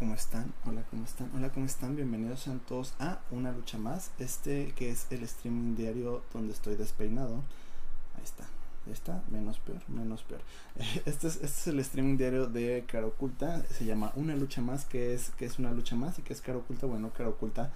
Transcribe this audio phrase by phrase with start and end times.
[0.00, 0.54] ¿Cómo están?
[0.64, 1.30] Hola, ¿cómo están?
[1.36, 1.94] Hola, ¿cómo están?
[1.94, 4.12] Bienvenidos sean todos a una lucha más.
[4.18, 7.44] Este que es el streaming diario donde estoy despeinado.
[8.16, 8.44] Ahí está.
[8.86, 10.40] Ahí está, menos peor, menos peor.
[11.04, 13.62] Este es, este es el streaming diario de Cara Oculta.
[13.68, 16.40] Se llama Una lucha más, que es, que es una lucha más y que es
[16.40, 16.86] Cara Oculta.
[16.86, 17.70] Bueno, Cara Oculta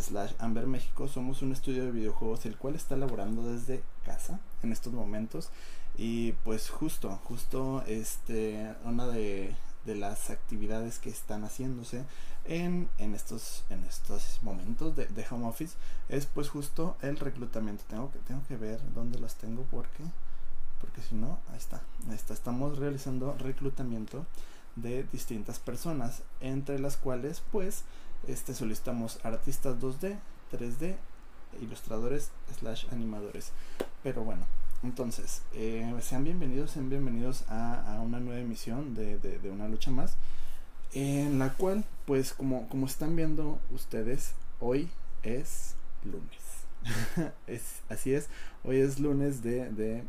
[0.00, 1.08] slash Amber México.
[1.08, 5.50] Somos un estudio de videojuegos el cual está laborando desde casa en estos momentos.
[5.98, 9.52] Y pues justo, justo este, una de
[9.86, 12.04] de las actividades que están haciéndose
[12.44, 15.76] en, en, estos, en estos momentos de, home office
[16.08, 17.84] es pues justo el reclutamiento.
[17.88, 20.04] Tengo que, tengo que ver dónde las tengo porque,
[20.80, 22.34] porque si no, ahí está, está.
[22.34, 24.26] Estamos realizando reclutamiento
[24.76, 27.84] de distintas personas, entre las cuales pues
[28.26, 30.18] este, solicitamos artistas 2D,
[30.52, 30.96] 3D,
[31.60, 33.52] ilustradores slash animadores.
[34.02, 34.46] Pero bueno,
[34.86, 40.16] entonces, eh, sean bienvenidos, sean bienvenidos a, una nueva emisión de, Una Lucha Más,
[40.92, 44.88] en la cual, pues como, como están viendo ustedes, hoy
[45.24, 47.32] es lunes.
[47.48, 48.28] es, así es,
[48.62, 50.04] hoy es lunes de,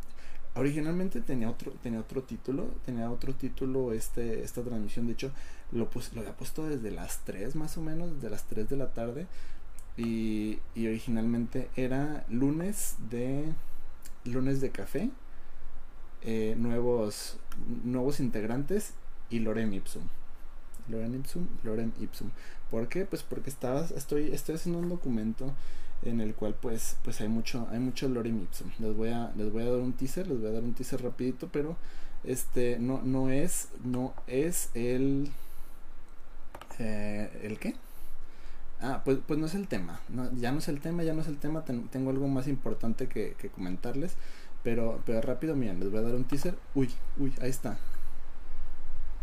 [0.53, 5.31] originalmente tenía otro tenía otro título tenía otro título este esta transmisión de hecho
[5.72, 8.92] lo lo había puesto desde las 3 más o menos desde las 3 de la
[8.92, 9.28] tarde
[9.98, 13.53] y, y originalmente era lunes de
[14.28, 15.09] lunes de café,
[16.22, 17.38] eh, nuevos,
[17.83, 18.94] nuevos integrantes
[19.30, 20.03] y Lorem Ipsum.
[20.89, 22.30] Lorem Ipsum, Lorem Ipsum.
[22.72, 23.05] ¿Por qué?
[23.05, 25.54] Pues porque estabas, estoy, estoy haciendo un documento
[26.04, 28.70] en el cual pues, pues hay mucho, hay mucho Lorem Ipsum.
[28.80, 31.02] Les voy a, les voy a dar un teaser, les voy a dar un teaser
[31.02, 31.77] rapidito, pero
[32.23, 35.30] este no, no es, no es el,
[36.80, 37.76] eh, ¿el qué?
[38.80, 39.99] Ah, pues, pues no es el tema.
[40.36, 41.64] ya no es el tema, ya no es el tema.
[41.65, 44.15] tengo algo más importante que, comentarles.
[44.64, 46.55] Pero, pero rápido, miren, les voy a dar un teaser.
[46.76, 47.77] Uy, uy, ahí está.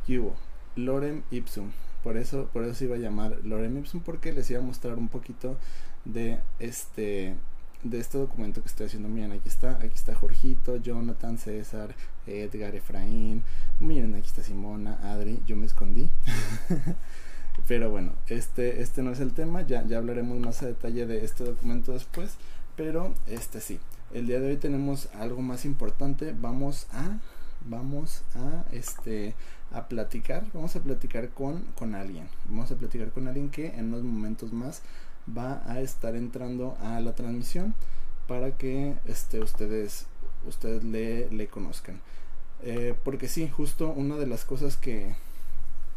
[0.08, 0.34] hubo?
[0.76, 1.70] Lorem Ipsum.
[2.02, 4.98] Por eso, por eso se iba a llamar Lorem Ipsum, porque les iba a mostrar
[4.98, 5.56] un poquito
[6.04, 7.34] de este
[7.84, 9.08] de este documento que estoy haciendo.
[9.08, 11.94] Miren, aquí está, aquí está Jorgito, Jonathan, César,
[12.26, 13.42] Edgar, Efraín.
[13.78, 16.08] Miren, aquí está Simona, Adri, yo me escondí.
[17.66, 21.24] Pero bueno, este, este no es el tema, ya, ya hablaremos más a detalle de
[21.24, 22.36] este documento después.
[22.76, 23.78] Pero este sí,
[24.12, 26.34] el día de hoy tenemos algo más importante.
[26.38, 27.18] Vamos a,
[27.64, 29.34] vamos a, este,
[29.72, 32.28] a platicar, vamos a platicar con, con alguien.
[32.48, 34.82] Vamos a platicar con alguien que en unos momentos más
[35.36, 37.74] va a estar entrando a la transmisión
[38.26, 40.06] para que este, ustedes,
[40.46, 42.00] ustedes le, le conozcan.
[42.62, 45.14] Eh, porque sí, justo una de las cosas que,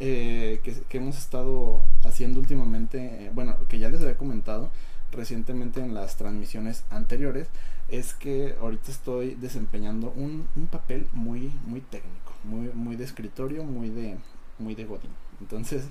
[0.00, 4.70] eh, que, hemos estado haciendo últimamente, eh, bueno, que ya les había comentado
[5.10, 7.48] recientemente en las transmisiones anteriores,
[7.88, 13.88] es que ahorita estoy desempeñando un, papel muy, muy técnico, muy, muy de escritorio, muy
[13.90, 14.18] de,
[14.58, 15.10] muy de godín.
[15.40, 15.84] Entonces,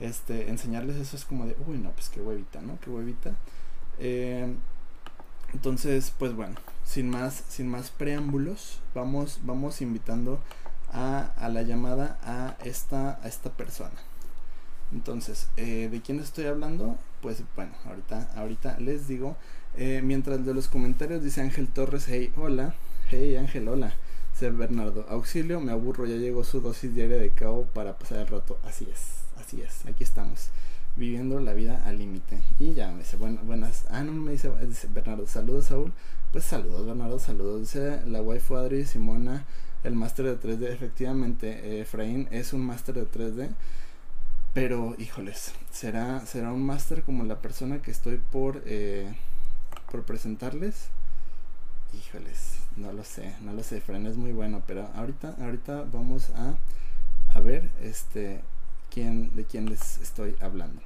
[0.00, 2.78] este, enseñarles eso es como de, uy, no, pues qué huevita, ¿no?
[2.80, 3.36] Qué huevita.
[3.98, 4.52] Eh,
[5.52, 10.40] entonces, pues bueno, sin más, sin más preámbulos, vamos, vamos invitando
[10.92, 13.96] a, la llamada a esta, a esta persona.
[14.92, 16.96] Entonces, eh, ¿de quién estoy hablando?
[17.20, 19.36] Pues bueno, ahorita, ahorita les digo.
[19.76, 22.74] Eh, mientras de los comentarios dice Ángel Torres, hey, hola.
[23.10, 23.94] Hey Ángel, hola.
[24.34, 28.26] Ser Bernardo, auxilio, me aburro, ya llegó su dosis diaria de cabo para pasar el
[28.26, 28.58] rato.
[28.64, 30.50] Así es, así es, aquí estamos,
[30.94, 32.38] viviendo la vida al límite.
[32.58, 35.92] Y ya me dice, bueno, buenas, ah, no me dice, dice Bernardo, saludos Saúl.
[36.32, 37.60] Pues saludos Bernardo, saludos.
[37.62, 39.46] Dice la waifu Adri, Simona,
[39.86, 40.72] el máster de 3D.
[40.72, 43.50] Efectivamente, eh, Efraín es un máster de 3D.
[44.52, 49.14] Pero, híjoles, ¿será, será un máster como la persona que estoy por, eh,
[49.90, 50.88] por presentarles?
[51.92, 56.30] Híjoles, no lo sé, no lo sé, Efraín es muy bueno, pero ahorita, ahorita vamos
[56.30, 56.56] a,
[57.34, 58.40] a ver este,
[58.90, 60.80] quién, de quién les estoy hablando.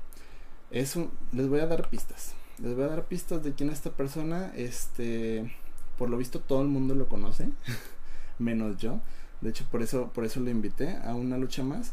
[0.70, 0.96] Es
[1.32, 2.34] les voy a dar pistas.
[2.58, 4.52] Les voy a dar pistas de quién es esta persona.
[4.56, 5.56] Este,
[5.96, 7.48] por lo visto todo el mundo lo conoce.
[8.40, 9.00] menos yo.
[9.40, 11.92] De hecho, por eso, por eso lo invité a una lucha más.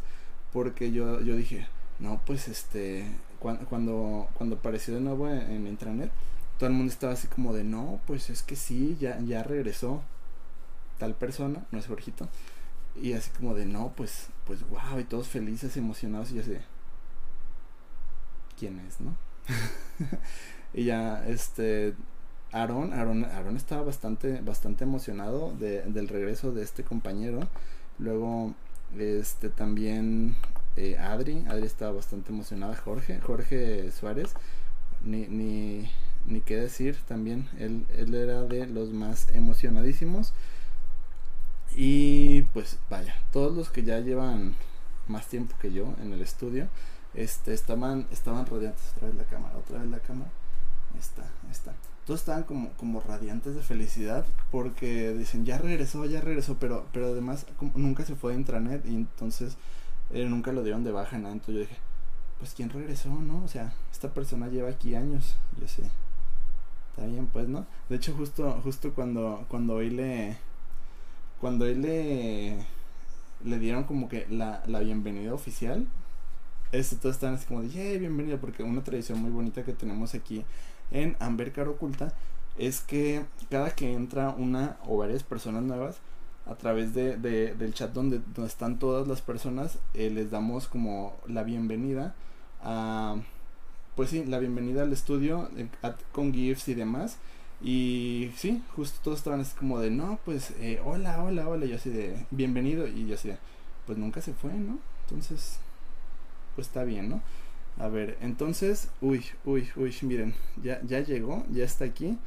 [0.51, 1.67] Porque yo, yo dije,
[1.99, 3.05] no, pues este,
[3.39, 6.11] cuando, cuando, apareció de nuevo en, intranet,
[6.57, 10.01] todo el mundo estaba así como de, no, pues es que sí, ya, ya regresó
[10.97, 12.27] tal persona, no es Jorgito.
[12.95, 16.57] Y así como de, no, pues, pues wow, y todos felices, emocionados, y yo así
[18.57, 19.15] ¿quién es, no?
[20.73, 21.93] y ya, este,
[22.51, 27.47] Aaron, Aaron, Aaron estaba bastante, bastante emocionado de, del regreso de este compañero.
[27.99, 28.53] Luego,
[28.97, 30.35] este también
[30.77, 32.75] eh, Adri, Adri estaba bastante emocionada.
[32.75, 34.33] Jorge, Jorge Suárez,
[35.03, 35.91] ni, ni,
[36.25, 37.49] ni qué decir también.
[37.59, 40.33] Él, él era de los más emocionadísimos.
[41.75, 44.55] Y pues vaya, todos los que ya llevan
[45.07, 46.67] más tiempo que yo en el estudio,
[47.13, 48.93] este, estaban, estaban radiantes.
[48.95, 50.31] Otra vez la cámara, otra vez la cámara.
[50.97, 51.73] Está, está.
[52.07, 57.07] Todos estaban como, como radiantes de felicidad porque dicen, ya regresó, ya regresó, pero, pero
[57.07, 57.45] además
[57.75, 59.57] nunca se fue de intranet y entonces
[60.11, 61.33] eh, nunca lo dieron de baja, nada.
[61.33, 61.75] Entonces yo dije,
[62.39, 63.43] pues ¿quién regresó, no?
[63.43, 65.35] O sea, esta persona lleva aquí años.
[65.59, 65.83] yo sé,
[66.91, 67.65] está bien, pues, ¿no?
[67.89, 70.37] De hecho, justo, justo cuando, cuando hoy le,
[71.41, 72.57] cuando hoy le,
[73.43, 75.85] le dieron como que la, la bienvenida oficial,
[76.71, 80.13] este, todos están así como de, yeah, bienvenido, porque una tradición muy bonita que tenemos
[80.15, 80.45] aquí
[80.91, 82.13] en Amber Caro Oculta
[82.57, 85.97] es que cada que entra una o varias personas nuevas,
[86.49, 90.67] a través de, de del chat donde, donde, están todas las personas, eh, les damos
[90.67, 92.15] como la bienvenida
[92.61, 93.17] a,
[93.95, 95.67] pues sí, la bienvenida al estudio eh,
[96.11, 97.17] con GIFs y demás.
[97.61, 101.75] Y sí, justo todos estaban así como de, no, pues, eh, hola, hola, hola, yo
[101.75, 103.37] así de, bienvenido, y yo así de,
[103.87, 104.77] pues nunca se fue, ¿no?
[105.05, 105.57] Entonces,
[106.55, 107.21] pues está bien, ¿no?
[107.79, 110.33] A ver, entonces, uy, uy, uy, miren,
[110.63, 112.17] ya, ya llegó, ya está aquí.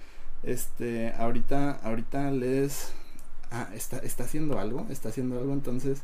[0.42, 2.92] Este, ahorita, ahorita les...
[3.50, 6.02] Ah, está, está haciendo algo, está haciendo algo, entonces,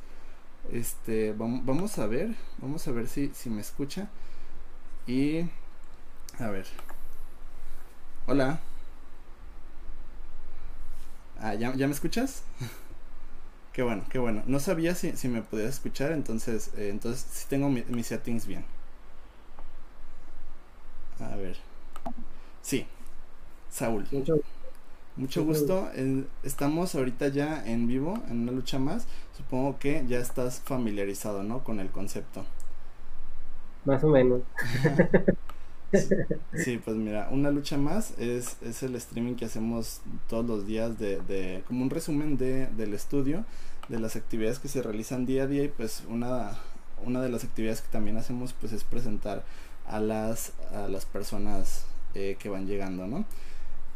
[0.72, 4.08] este, vamos, vamos a ver, vamos a ver si, si me escucha.
[5.06, 5.43] Y,
[6.38, 6.66] a ver.
[8.26, 8.60] Hola.
[11.38, 12.43] Ah, ¿ya, ¿ya me escuchas?
[13.72, 14.43] qué bueno, qué bueno.
[14.46, 18.64] No sabía si, si me podías escuchar, entonces, eh, entonces sí tengo mis settings bien.
[21.21, 21.57] A ver.
[22.63, 22.87] Sí.
[23.71, 24.07] Saúl.
[25.17, 25.91] Mucho, gusto.
[26.43, 29.07] estamos ahorita ya en vivo, en una lucha más.
[29.37, 31.65] Supongo que ya estás familiarizado, ¿no?
[31.65, 32.45] Con el concepto.
[33.85, 34.43] Más o menos.
[36.55, 40.99] sí, pues mira, una lucha más es, es el streaming que hacemos todos los días
[40.99, 43.45] de, de como un resumen de, del estudio,
[43.89, 46.59] de las actividades que se realizan día a día y pues una,
[47.05, 49.45] una de las actividades que también hacemos pues es presentar
[49.88, 53.25] a las, a las personas eh, que van llegando, ¿no?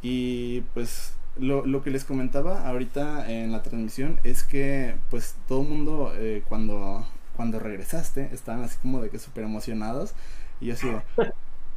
[0.03, 5.63] Y pues lo, lo, que les comentaba ahorita en la transmisión es que pues todo
[5.63, 7.07] el mundo eh, cuando,
[7.37, 10.15] cuando regresaste estaban así como de que súper emocionados
[10.61, 11.01] y yo así de,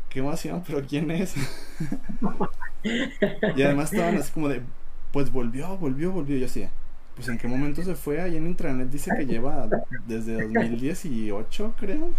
[0.09, 1.35] qué emoción, pero ¿quién es?
[2.83, 4.61] y además estaban así como de,
[5.11, 6.67] pues volvió, volvió, volvió, y yo así
[7.15, 9.69] pues en qué momento se fue, ahí en intranet dice que lleva
[10.07, 12.09] desde 2018 creo.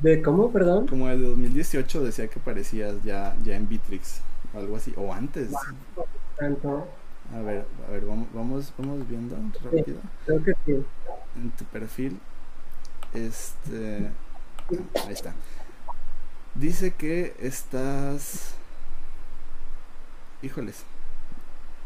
[0.00, 0.86] ¿De cómo, perdón?
[0.86, 4.20] Como de 2018 decía que parecías ya, ya en Bitrix
[4.54, 5.50] o algo así, o antes.
[7.34, 9.98] A ver, a ver, vamos, vamos, vamos viendo rápido.
[10.24, 10.84] creo que sí.
[11.36, 12.18] En tu perfil,
[13.12, 14.10] este,
[15.04, 15.34] ahí está.
[16.54, 18.54] Dice que estás,
[20.42, 20.84] híjoles,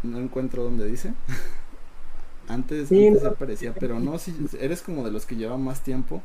[0.02, 1.14] no encuentro dónde dice.
[2.48, 6.22] antes, antes aparecía, pero no, si eres como de los que lleva más tiempo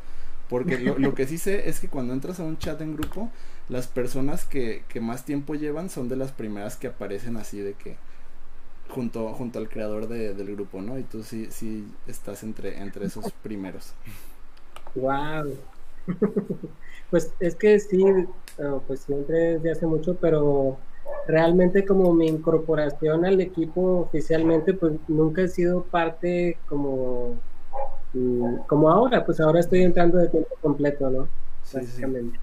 [0.50, 3.30] porque lo, lo, que sí sé es que cuando entras a un chat en grupo,
[3.70, 7.74] las personas que, que más tiempo llevan son de las primeras que aparecen así de
[7.74, 7.98] que
[8.89, 10.98] junto, junto al creador de, del grupo, ¿no?
[10.98, 13.94] Y tú sí, sí estás entre, entre esos primeros.
[14.96, 15.54] Wow.
[17.10, 18.04] pues es que sí,
[18.88, 20.77] pues siempre desde hace mucho, pero
[21.27, 27.36] realmente como mi incorporación al equipo oficialmente, pues nunca he sido parte como
[28.68, 31.28] como ahora, pues ahora estoy entrando de tiempo completo, ¿no?
[31.64, 32.40] Sí, Básicamente.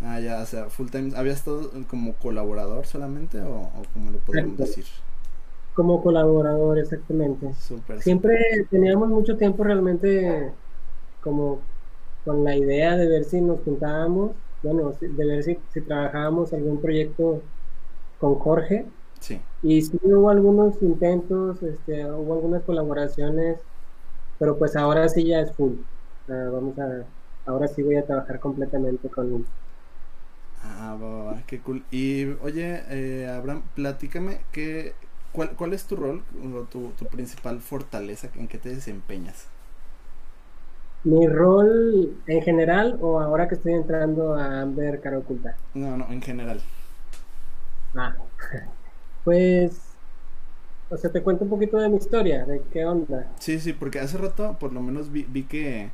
[0.00, 1.16] Ah, ya, o sea, full time.
[1.16, 4.84] ¿Habías estado como colaborador solamente o, o como lo podemos decir?
[5.74, 7.54] Como colaborador, exactamente.
[8.00, 10.52] Siempre teníamos mucho tiempo realmente
[11.22, 11.60] como
[12.24, 16.80] con la idea de ver si nos juntábamos, bueno, de ver si, si trabajábamos algún
[16.80, 17.42] proyecto
[18.20, 18.86] con Jorge.
[19.20, 19.40] Sí.
[19.62, 23.58] Y sí hubo algunos intentos, este, hubo algunas colaboraciones
[24.38, 25.78] pero pues ahora sí ya es full.
[26.26, 27.06] vamos a,
[27.46, 29.46] ahora sí voy a trabajar completamente con él.
[30.62, 31.84] Ah, va, qué cool.
[31.90, 34.94] Y oye, eh, Abraham, platícame, ¿qué,
[35.32, 36.24] cuál, ¿cuál es tu rol,
[36.70, 39.46] tu, tu principal fortaleza, en qué te desempeñas?
[41.02, 45.58] ¿Mi rol en general o ahora que estoy entrando a ver cara oculta?
[45.74, 46.62] No, no, en general.
[47.94, 48.14] Ah,
[49.24, 49.87] pues
[50.90, 53.30] o sea, te cuento un poquito de mi historia, de qué onda.
[53.38, 55.90] Sí, sí, porque hace rato por lo menos vi, vi que,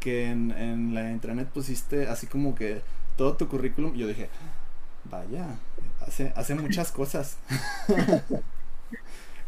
[0.00, 2.80] que en, en la intranet pusiste así como que
[3.16, 3.94] todo tu currículum.
[3.94, 4.28] Yo dije,
[5.10, 5.46] Vaya,
[6.00, 7.38] hace, hace muchas cosas.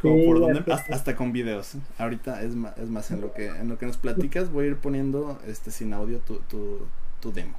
[0.00, 1.74] Como por donde, hasta, con videos.
[1.98, 4.68] Ahorita es más, es más en lo que en lo que nos platicas voy a
[4.68, 6.86] ir poniendo este sin audio tu, tu,
[7.20, 7.56] tu demo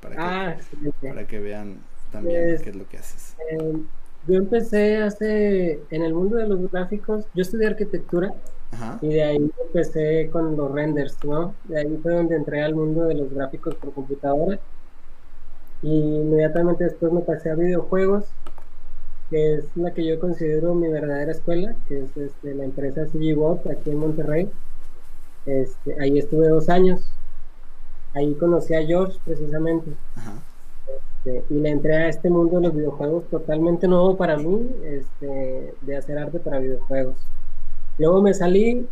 [0.00, 0.56] para que, ah,
[1.02, 1.78] para que vean
[2.12, 3.34] también pues, qué es lo que haces.
[3.50, 3.84] Em,
[4.26, 8.34] yo empecé hace en el mundo de los gráficos, yo estudié arquitectura
[9.00, 11.54] y de ahí empecé con los renders, ¿no?
[11.64, 14.58] De ahí fue donde entré al mundo de los gráficos por computadora
[15.82, 18.24] y inmediatamente después me pasé a videojuegos
[19.30, 23.66] que es la que yo considero mi verdadera escuela, que es este, la empresa CGBot
[23.66, 24.48] aquí en Monterrey.
[25.46, 27.00] Este, ahí estuve dos años.
[28.14, 29.90] Ahí conocí a George precisamente.
[31.26, 35.74] Este, y le entré a este mundo de los videojuegos totalmente nuevo para mí, este,
[35.82, 37.16] de hacer arte para videojuegos.
[37.98, 38.86] Luego me salí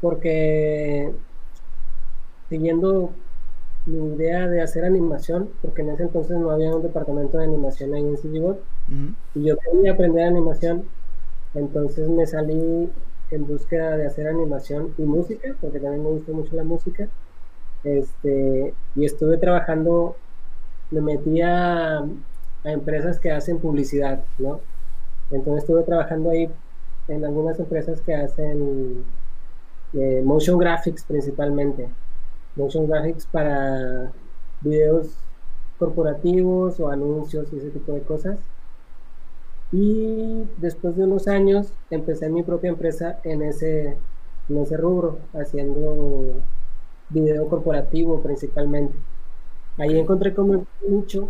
[0.00, 1.12] porque
[2.50, 3.10] siguiendo
[3.86, 7.94] mi idea de hacer animación, porque en ese entonces no había un departamento de animación
[7.94, 8.60] ahí en CGBot,
[9.34, 10.84] y yo quería aprender animación,
[11.54, 12.90] entonces me salí
[13.30, 17.08] en búsqueda de hacer animación y música, porque también me gusta mucho la música,
[17.82, 20.16] este, y estuve trabajando,
[20.92, 22.04] me metí a,
[22.64, 24.60] empresas que hacen publicidad, ¿no?
[25.32, 26.48] Entonces estuve trabajando ahí
[27.08, 29.04] en algunas empresas que hacen
[29.94, 31.88] eh, motion graphics principalmente
[32.56, 34.12] motion graphics para
[34.60, 35.16] videos
[35.78, 38.38] corporativos o anuncios y ese tipo de cosas.
[39.72, 43.96] Y después de unos años empecé mi propia empresa en ese,
[44.48, 46.34] en ese rubro, haciendo
[47.08, 48.94] video corporativo principalmente.
[49.78, 51.28] Ahí encontré como mucho,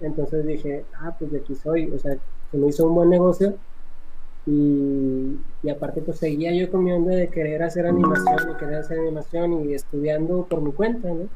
[0.00, 2.16] entonces dije, ah, pues de aquí soy, o sea,
[2.50, 3.56] se me hizo un buen negocio
[4.46, 5.38] y,
[5.70, 9.68] aparte pues seguía yo con mi onda de querer hacer animación, y querer hacer animación
[9.68, 11.28] y estudiando por mi cuenta, ¿no?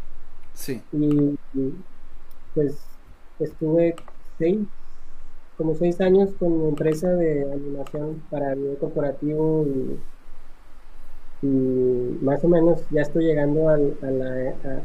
[0.54, 0.80] Sí.
[0.92, 1.36] Y,
[2.54, 2.78] pues
[3.40, 3.96] estuve
[4.38, 4.60] seis,
[5.56, 9.66] como seis años con mi empresa de animación para video corporativo
[11.42, 11.58] y,
[12.22, 14.82] más o menos ya estoy llegando a, la, a,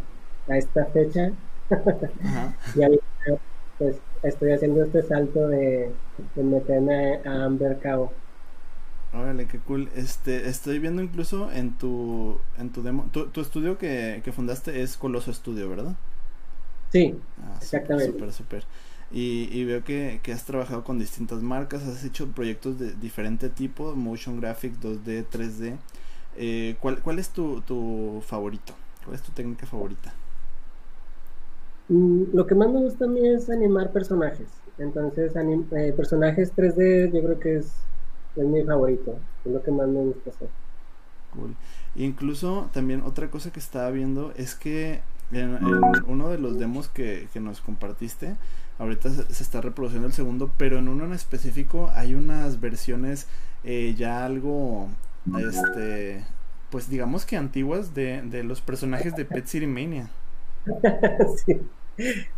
[0.48, 1.32] esta fecha.
[2.76, 2.82] y
[3.78, 5.92] pues estoy haciendo este salto de,
[6.36, 8.12] meterme a, Amber Cabo.
[9.14, 9.90] Órale, qué cool.
[9.96, 15.32] Este, estoy viendo incluso en tu, en tu demo, tu, estudio que, fundaste es Coloso
[15.32, 15.96] Estudio, ¿verdad?
[16.92, 18.12] Sí, ah, exactamente.
[18.12, 18.64] Súper, súper.
[19.12, 24.40] Y, veo que, has trabajado con distintas marcas, has hecho proyectos de diferente tipo, motion
[24.42, 25.78] graphics, 2D, 3D.
[26.38, 28.74] Eh, ¿cuál, ¿Cuál es tu, tu favorito?
[29.06, 30.14] ¿Cuál es tu técnica favorita?
[31.88, 34.48] Mm, lo que más me gusta a mí es animar personajes.
[34.78, 37.74] Entonces, eh, personajes 3D yo creo que es,
[38.36, 39.18] es, mi favorito.
[39.46, 40.50] Es lo que más me gusta hacer.
[41.34, 41.56] Cool.
[41.96, 45.02] Incluso también otra cosa que estaba viendo es que
[45.32, 45.58] en,
[46.08, 48.36] uno de los demos que, que nos compartiste,
[48.80, 53.28] ahorita se, está reproduciendo el segundo, pero en uno en específico hay unas versiones
[53.64, 54.90] eh, ya algo,
[55.40, 56.24] este,
[56.70, 60.10] pues digamos que antiguas de, de los personajes de Pet City Mania.
[61.46, 61.62] sí,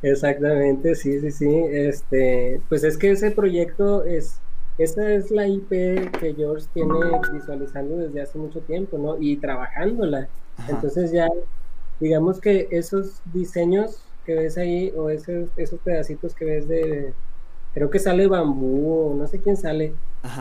[0.02, 1.50] exactamente, sí, sí, sí.
[1.72, 4.40] Este, pues es que ese proyecto es,
[4.78, 5.70] esa es la IP
[6.20, 6.94] que George tiene
[7.32, 9.18] visualizando desde hace mucho tiempo, ¿no?
[9.20, 10.28] Y trabajándola.
[10.68, 11.28] Entonces ya,
[12.00, 17.14] digamos que esos diseños que ves ahí, o esos, esos pedacitos que ves de,
[17.74, 19.94] creo que sale bambú, o no sé quién sale.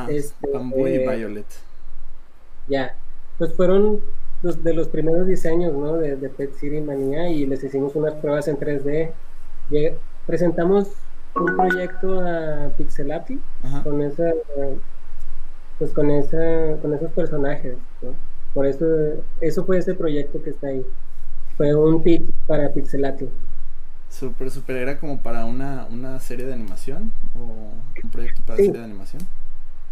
[0.08, 1.46] Este, bambú y violet.
[2.66, 2.96] Ya,
[3.38, 4.00] pues fueron
[4.42, 5.94] de los primeros diseños ¿no?
[5.94, 9.10] de, de, Pet City Manía y les hicimos unas pruebas en 3D.
[10.26, 10.88] presentamos
[11.34, 13.38] un proyecto a Pixelati
[13.82, 14.32] con esa
[15.78, 17.76] pues con esa con esos personajes
[18.54, 18.86] por eso
[19.42, 20.84] eso fue ese proyecto que está ahí
[21.56, 23.28] fue un pit para Pixelati
[24.08, 24.76] Súper, súper.
[24.76, 27.12] ¿Era como para una, una serie de animación?
[27.34, 29.22] ¿O un proyecto para serie de animación?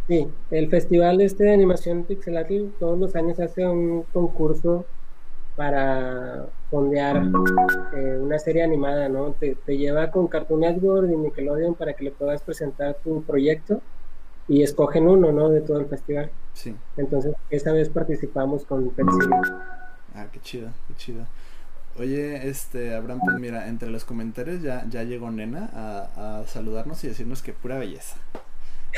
[0.07, 4.85] Sí, el festival este de animación Pixelatl todos los años hace un concurso
[5.57, 7.23] para fondear
[7.97, 9.33] eh, una serie animada, ¿no?
[9.33, 13.81] Te, lleva con Cartoon Network y Nickelodeon para que le puedas presentar tu proyecto
[14.47, 15.49] y escogen uno, ¿no?
[15.49, 16.31] De todo el festival.
[16.53, 16.75] Sí.
[16.97, 19.19] Entonces, esta vez participamos con Pepsi.
[20.15, 21.27] Ah, qué chido, qué chido.
[21.99, 27.03] Oye, este, Abraham, pues mira, entre los comentarios ya, ya llegó Nena a, a saludarnos
[27.05, 28.17] y decirnos que pura belleza.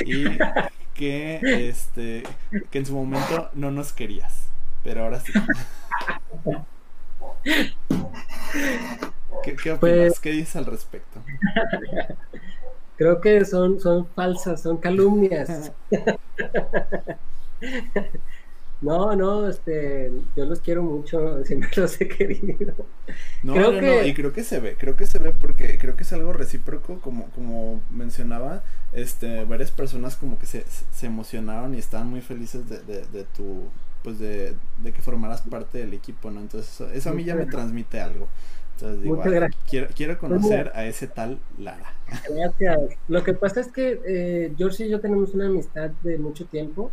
[0.03, 0.25] Y
[0.97, 2.23] que este
[2.71, 4.47] que en su momento no nos querías,
[4.83, 5.31] pero ahora sí.
[9.43, 9.79] ¿Qué, opinas?
[9.79, 11.21] Pues ¿Qué dices al respecto?
[12.97, 15.71] Creo que son, son falsas, son calumnias.
[18.87, 22.73] No, no, este, yo los quiero mucho, siempre los he querido.
[23.43, 23.85] No, creo no, que...
[23.85, 26.31] no, y creo que se ve, creo que se ve porque creo que es algo
[26.31, 28.63] recíproco, como, como mencionaba,
[28.93, 33.25] este, varias personas como que se, se emocionaron y estaban muy felices de, de, de
[33.25, 33.63] tu,
[34.03, 36.39] pues de, de, que formaras parte del equipo, ¿no?
[36.39, 38.29] Entonces eso, eso a mí ya me transmite algo.
[38.75, 39.21] Entonces digo,
[39.67, 41.93] quiero, quiero pues conocer a ese tal Lara.
[42.29, 42.79] Gracias.
[43.09, 46.91] Lo que pasa es que eh, George y yo tenemos una amistad de mucho tiempo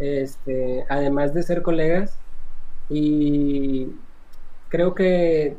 [0.00, 2.16] este, además de ser colegas.
[2.88, 3.88] Y
[4.68, 5.56] creo que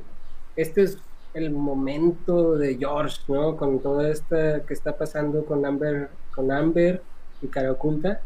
[0.57, 0.97] este es
[1.33, 3.55] el momento de George, ¿no?
[3.55, 4.35] Con todo esto
[4.67, 7.01] que está pasando con Amber, con Amber
[7.41, 8.19] y Cara Oculta.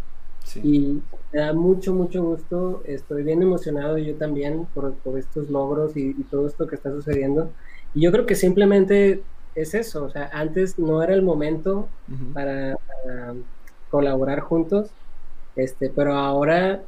[0.63, 1.01] Y
[1.33, 2.81] me da mucho, mucho gusto.
[2.85, 7.51] Estoy bien emocionado yo también por, por estos logros y, todo esto que está sucediendo.
[7.93, 9.21] Y yo creo que simplemente
[9.53, 10.05] es eso.
[10.05, 11.87] O sea, antes no era el momento
[12.33, 12.77] para
[13.89, 14.91] colaborar juntos
[15.55, 16.81] este, pero ahora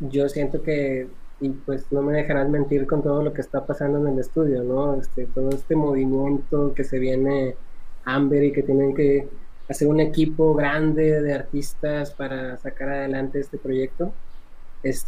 [0.00, 1.08] yo siento que,
[1.40, 4.62] y pues no me dejarán mentir con todo lo que está pasando en el estudio,
[4.62, 4.94] ¿no?
[4.94, 7.56] Este, todo este movimiento que se viene
[8.04, 9.28] Amber y que tienen que
[9.68, 14.12] hacer un equipo grande de artistas para sacar adelante este proyecto,
[14.82, 15.06] es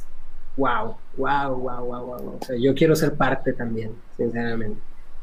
[0.56, 2.38] wow, wow, wow, wow, wow.
[2.40, 4.80] O sea, yo quiero ser parte también, sinceramente.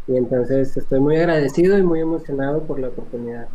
[0.07, 3.47] Y entonces estoy muy agradecido y muy emocionado por la oportunidad.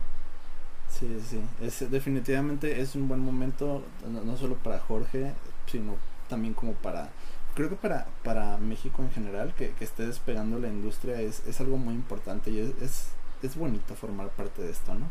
[1.02, 5.32] Sí, sí, es, definitivamente es un buen momento, no, solo para Jorge,
[5.66, 5.96] sino
[6.28, 7.08] también como para,
[7.56, 11.60] creo que para, para México en general, que, que esté despegando la industria es, es
[11.60, 13.08] algo muy importante y es, es,
[13.42, 15.10] es bonito formar parte de esto, ¿no?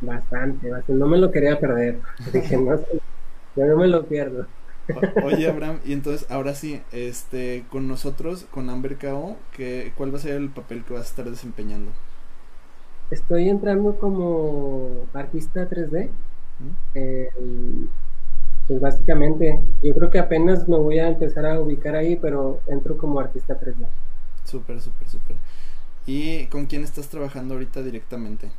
[0.00, 2.00] Bastante, bastante, no me lo quería perder,
[2.32, 2.80] dije, no,
[3.54, 4.46] yo no me lo pierdo.
[5.24, 10.22] oye, Abraham, y entonces ahora sí, este, con nosotros, con Amber que, ¿cuál va a
[10.22, 11.90] ser el papel que vas a estar desempeñando?
[13.10, 16.08] Estoy entrando como artista 3D.
[16.94, 17.28] Eh,
[18.68, 22.96] pues básicamente, yo creo que apenas me voy a empezar a ubicar ahí, pero entro
[22.96, 23.86] como artista 3D.
[24.44, 25.36] Súper, súper, súper.
[26.06, 28.50] ¿Y con quién estás trabajando ahorita directamente?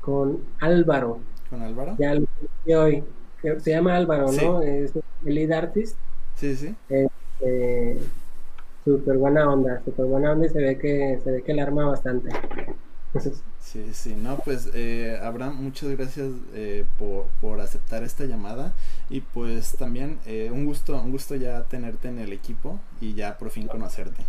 [0.00, 1.20] Con Álvaro.
[1.48, 1.96] ¿Con Álvaro?
[1.98, 2.26] Ya lo
[2.80, 3.04] hoy.
[3.58, 4.62] Se llama Álvaro, ¿no?
[4.62, 4.92] Es
[5.24, 5.96] el lead artist.
[6.36, 6.74] Sí, sí.
[6.88, 7.98] Este,
[8.84, 11.86] súper buena onda, súper buena onda y se ve que se ve que le arma
[11.86, 12.30] bastante.
[13.60, 18.72] Sí, sí, no, pues eh, Abraham, muchas gracias eh, por, por, aceptar esta llamada
[19.08, 23.38] y pues también eh, un gusto, un gusto ya tenerte en el equipo y ya
[23.38, 24.22] por fin conocerte.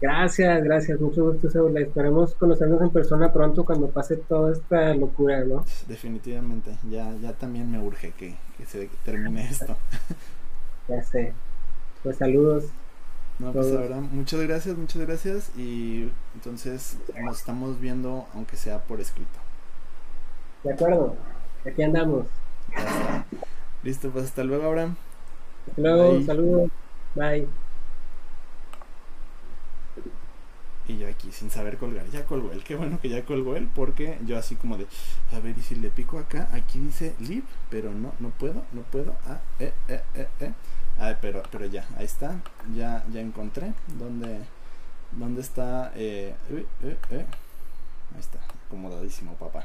[0.00, 1.76] Gracias, gracias, mucho gusto, Saúl.
[1.76, 5.64] Esperemos conocernos en persona pronto cuando pase toda esta locura, ¿no?
[5.86, 9.76] Definitivamente, ya, ya también me urge que, que se termine esto.
[10.88, 11.32] Ya sé.
[12.02, 12.64] Pues saludos.
[13.42, 15.50] No, pues ahora, muchas gracias, muchas gracias.
[15.56, 19.40] Y entonces nos estamos viendo, aunque sea por escrito.
[20.62, 21.16] De acuerdo,
[21.66, 22.26] aquí andamos.
[23.82, 24.94] Listo, pues hasta luego, Abraham.
[25.70, 26.70] Hasta luego, saludos.
[27.16, 27.48] Bye.
[30.86, 33.68] Y yo aquí sin saber colgar, ya colgó él, qué bueno que ya colgó él,
[33.72, 34.86] porque yo así como de,
[35.32, 38.82] a ver, y si le pico acá, aquí dice live, pero no, no puedo, no
[38.82, 40.52] puedo, ah, eh, eh, eh, eh.
[40.98, 42.40] Ah, pero, pero ya, ahí está.
[42.74, 43.72] Ya, ya encontré.
[43.98, 44.38] ¿Dónde,
[45.12, 45.92] dónde está?
[45.96, 46.66] Eh, eh,
[47.10, 47.26] eh,
[48.14, 49.64] ahí está, acomodadísimo, papá.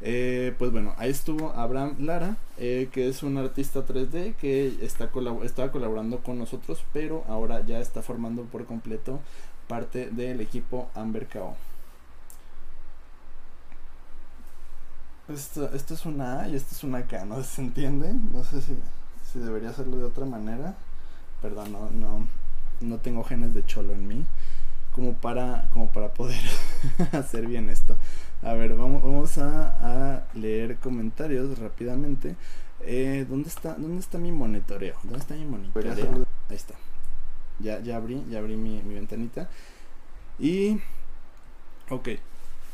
[0.00, 5.10] pues bueno, ahí estuvo Abraham Lara, que es un artista 3D que está
[5.44, 9.20] estaba colaborando con nosotros, pero ahora ya está formando por completo
[9.68, 11.56] parte del equipo Amber KO.
[15.28, 18.14] Esto, esto es una A y esto es una K, ¿no se entiende?
[18.32, 18.76] No sé si
[19.36, 20.74] si debería hacerlo de otra manera.
[21.42, 22.26] Perdón, no, no,
[22.80, 24.24] no tengo genes de cholo en mí
[24.94, 26.40] como para, como para poder
[27.12, 27.96] hacer bien esto.
[28.42, 32.36] A ver, vamos, vamos a, leer comentarios rápidamente.
[32.80, 34.96] Eh, ¿dónde, está, ¿Dónde está mi monitoreo?
[35.02, 36.26] ¿Dónde está mi monitoreo?
[36.48, 36.74] Ahí está.
[37.58, 39.48] Ya, ya abrí, ya abrí mi, mi ventanita.
[40.38, 40.80] Y,
[41.90, 42.08] ok,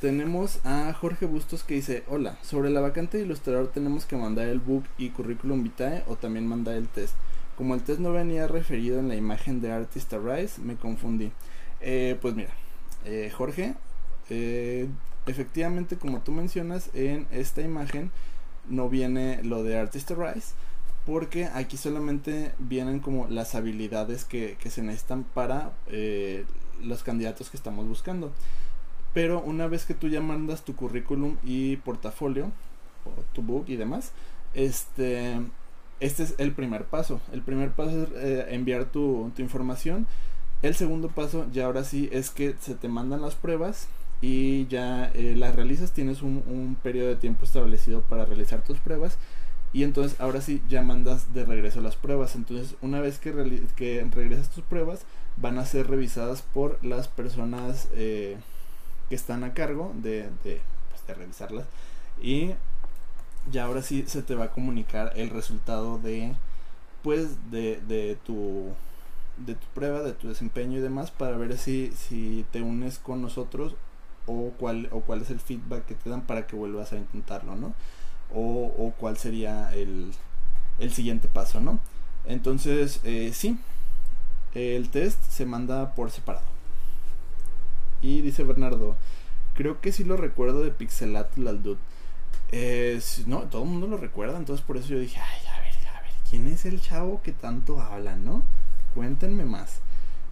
[0.03, 4.49] tenemos a Jorge Bustos que dice, hola, sobre la vacante de ilustrador tenemos que mandar
[4.49, 7.15] el book y currículum vitae o también mandar el test.
[7.57, 11.31] Como el test no venía referido en la imagen de Artist Arise, me confundí.
[11.81, 12.51] Eh, pues mira,
[13.05, 13.77] eh, Jorge,
[14.29, 14.89] eh,
[15.27, 18.11] efectivamente como tú mencionas, en esta imagen
[18.69, 20.55] no viene lo de Artist Arise,
[21.07, 25.71] porque aquí solamente vienen como las habilidades que, que se necesitan para
[26.83, 28.33] los candidatos que estamos buscando.
[29.15, 32.51] Pero una vez que tú ya mandas tu currículum y portafolio,
[33.05, 34.13] o tu book y demás,
[34.55, 35.41] este,
[36.01, 37.21] este es el primer paso.
[37.33, 40.07] El primer paso es eh, enviar tu, información.
[40.63, 43.89] El segundo paso, ya ahora sí, es que se te mandan las pruebas
[44.21, 45.93] y ya eh, las realizas.
[45.93, 49.19] Tienes un, un, periodo de tiempo establecido para realizar tus pruebas.
[49.75, 52.37] Y entonces ahora sí ya mandas de regreso las pruebas.
[52.37, 53.33] Entonces una vez que,
[53.77, 55.05] que regresas tus pruebas
[55.37, 58.37] van a ser revisadas por las personas eh,
[59.13, 61.67] que están a cargo de, pues, de revisarlas.
[62.23, 62.53] Y
[63.51, 66.35] ya ahora sí se te va a comunicar el resultado de
[67.03, 68.73] pues de, de tu
[69.37, 73.21] de tu prueba, de tu desempeño y demás para ver si, si te unes con
[73.21, 73.75] nosotros
[74.25, 77.55] o cuál, o cuál es el feedback que te dan para que vuelvas a intentarlo,
[77.55, 77.75] ¿no?
[78.33, 80.13] O, o cuál sería el,
[80.79, 81.79] el, siguiente paso, ¿no?
[82.25, 83.59] Entonces, eh, sí,
[84.55, 86.52] el test se manda por separado.
[88.03, 88.97] Y dice Bernardo,
[89.55, 91.79] creo que sí lo recuerdo de Pixelatl al Dude.
[93.27, 96.03] no, todo el mundo lo recuerda, entonces por eso yo dije, ay, a ver, a
[96.03, 98.43] ver, ¿quién es el chavo que tanto habla, no?
[98.95, 99.81] Cuéntenme más.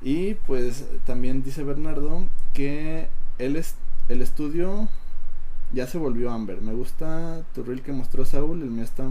[0.02, 3.74] Y pues también dice Bernardo que el, es,
[4.09, 4.88] el estudio
[5.72, 6.61] ya se volvió Amber.
[6.61, 9.06] Me gusta tu reel que mostró Saúl, el mío está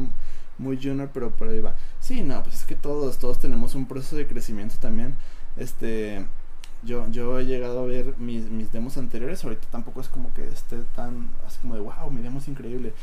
[0.57, 1.75] muy junior, pero por ahí va.
[1.99, 5.15] Sí, no, pues es que todos, todos tenemos un proceso de crecimiento también.
[5.57, 6.25] Este,
[6.83, 10.47] yo, yo he llegado a ver mis, mis demos anteriores, ahorita tampoco es como que
[10.47, 12.93] esté tan, así como de, wow, mi demo es increíble.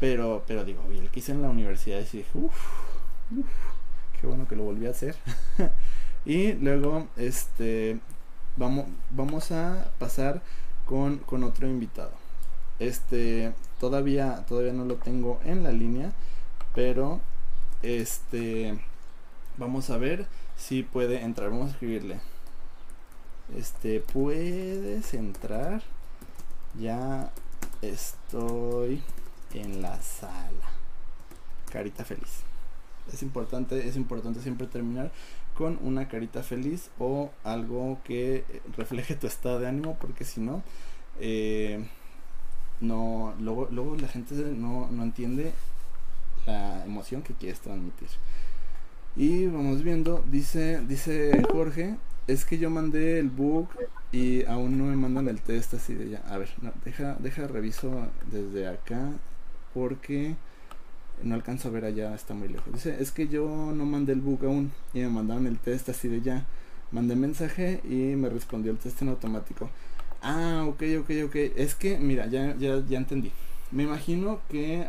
[0.00, 2.54] Pero, pero digo, y el que hice en la universidad y dije, uff,
[4.20, 5.16] qué bueno que lo volví a hacer.
[6.24, 7.98] y luego, este,
[8.56, 10.42] vamos, vamos a pasar
[10.86, 12.12] con, con otro invitado.
[12.78, 16.12] Este, todavía, todavía no lo tengo en la línea,
[16.74, 17.20] pero
[17.82, 18.78] este,
[19.56, 20.26] vamos a ver
[20.56, 21.50] si puede entrar.
[21.50, 22.20] Vamos a escribirle.
[23.56, 25.82] Este, puedes entrar.
[26.78, 27.30] Ya
[27.82, 29.02] estoy
[29.54, 30.70] en la sala.
[31.70, 32.42] Carita feliz.
[33.12, 35.10] Es importante, es importante siempre terminar
[35.58, 38.44] con una carita feliz o algo que
[38.76, 40.62] refleje tu estado de ánimo porque si no
[41.18, 41.84] eh,
[42.80, 45.52] no luego, luego la gente no, no entiende
[46.46, 48.06] la emoción que quieres transmitir
[49.16, 51.96] y vamos viendo dice dice Jorge
[52.28, 53.70] es que yo mandé el book
[54.12, 56.48] y aún no me mandan el test así de ya a ver
[56.84, 59.10] deja deja reviso desde acá
[59.74, 60.36] porque
[61.22, 62.72] no alcanzo a ver allá, está muy lejos.
[62.72, 66.08] Dice, es que yo no mandé el book aún y me mandaron el test así
[66.08, 66.46] de ya.
[66.90, 69.68] Mandé mensaje y me respondió el test en automático.
[70.22, 71.34] Ah, ok, ok, ok.
[71.56, 73.32] Es que, mira, ya, ya, ya entendí.
[73.70, 74.88] Me imagino que,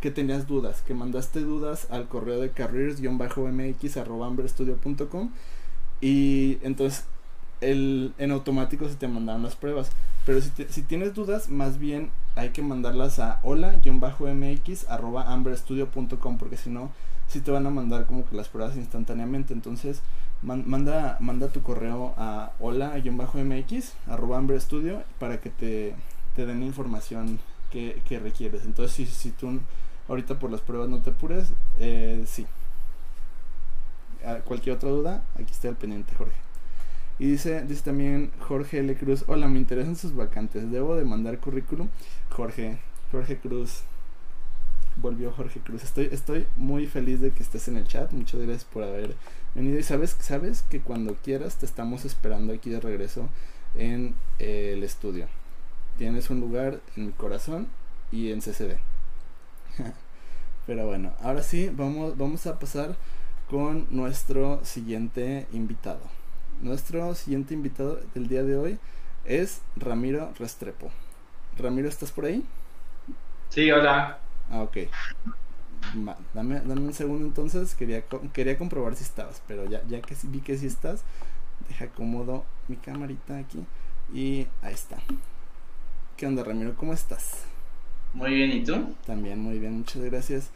[0.00, 3.96] que tenías dudas, que mandaste dudas al correo de careers-mx
[6.00, 7.04] y entonces
[7.60, 9.90] el, en automático se te mandaron las pruebas.
[10.24, 16.56] Pero si, si tienes dudas, más bien hay que mandarlas a hola-mx arroba amberstudio.com porque
[16.56, 16.90] si no,
[17.28, 19.54] si te van a mandar como que las pruebas instantáneamente.
[19.54, 20.02] Entonces,
[20.42, 25.94] manda, manda tu correo a hola-mx arroba amberstudio para que te,
[26.34, 27.38] te den la información
[27.70, 28.64] que, que requieres.
[28.64, 29.60] Entonces, si, si tú
[30.08, 32.46] ahorita por las pruebas no te apures, eh, sí.
[34.44, 36.34] Cualquier otra duda, aquí está el pendiente, Jorge.
[37.18, 38.94] Y dice, dice también Jorge L.
[38.96, 41.88] Cruz, hola, me interesan sus vacantes, ¿debo de mandar currículum?
[42.30, 42.78] Jorge,
[43.10, 43.82] Jorge Cruz,
[44.96, 45.84] volvió Jorge Cruz.
[45.84, 49.14] Estoy, estoy muy feliz de que estés en el chat, muchas gracias por haber
[49.54, 49.78] venido.
[49.78, 53.28] Y sabes, sabes que cuando quieras te estamos esperando aquí de regreso
[53.74, 55.26] en el estudio.
[55.98, 57.68] Tienes un lugar en mi corazón
[58.12, 58.76] y en CCD.
[60.66, 62.96] Pero bueno, ahora sí, vamos, vamos a pasar
[63.50, 66.00] con nuestro siguiente invitado.
[66.62, 68.78] Nuestro siguiente invitado del día de hoy
[69.24, 70.90] es Ramiro Restrepo.
[71.58, 72.44] Ramiro, ¿estás por ahí?
[73.50, 74.18] Sí, hola.
[74.50, 74.76] Ah, ok.
[76.34, 80.40] dame, dame un segundo entonces, quería, quería comprobar si estabas, pero ya, ya que vi
[80.40, 81.02] que sí estás,
[81.68, 83.64] deja cómodo mi camarita aquí
[84.12, 84.98] y ahí está.
[86.16, 86.74] ¿Qué onda Ramiro?
[86.76, 87.44] ¿Cómo estás?
[88.12, 88.96] Muy bien, ¿y tú?
[89.06, 90.50] También muy bien, muchas gracias.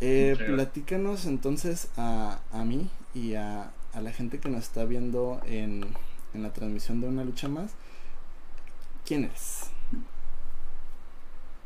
[0.00, 5.40] Eh, platícanos entonces a, a mí y a, a la gente que nos está viendo
[5.44, 5.98] en,
[6.34, 7.76] en la transmisión de una lucha más,
[9.04, 9.72] ¿quién eres?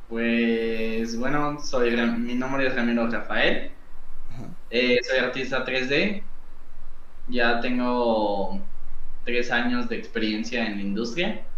[0.09, 3.73] Pues bueno, soy mi nombre es Ramiro Rafael.
[4.71, 6.31] Eh, soy artista 3D.
[7.27, 8.69] Ya tengo
[9.25, 11.49] tres años de experiencia en la industria.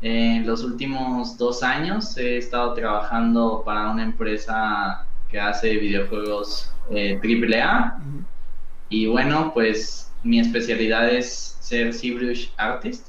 [0.00, 7.18] En los últimos dos años he estado trabajando para una empresa que hace videojuegos eh,
[7.20, 7.98] AAA.
[8.88, 13.08] Y bueno, pues mi especialidad es ser ZBrush Artist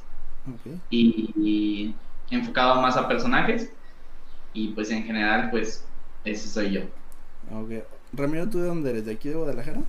[0.89, 1.93] y,
[2.31, 3.71] enfocado más a personajes.
[4.53, 5.85] Y pues en general, pues
[6.23, 6.81] ese soy yo.
[7.53, 7.83] Ok.
[8.13, 9.05] Ramiro, ¿tú de dónde eres?
[9.05, 9.81] ¿De aquí de Guadalajara?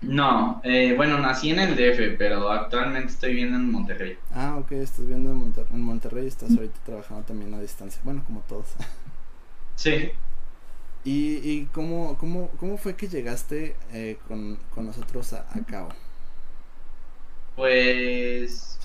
[0.00, 4.16] No, eh, bueno, nací en el DF, pero actualmente estoy viviendo en Monterrey.
[4.32, 8.00] Ah, ok, estás viendo en, Monterrey, en Monterrey y estás ahorita trabajando también a distancia.
[8.04, 8.66] Bueno, como todos.
[9.76, 10.12] Sí.
[11.04, 15.90] ¿Y, y cómo, cómo, cómo fue que llegaste eh, con, con, nosotros a, a Cabo?
[17.56, 18.78] Pues...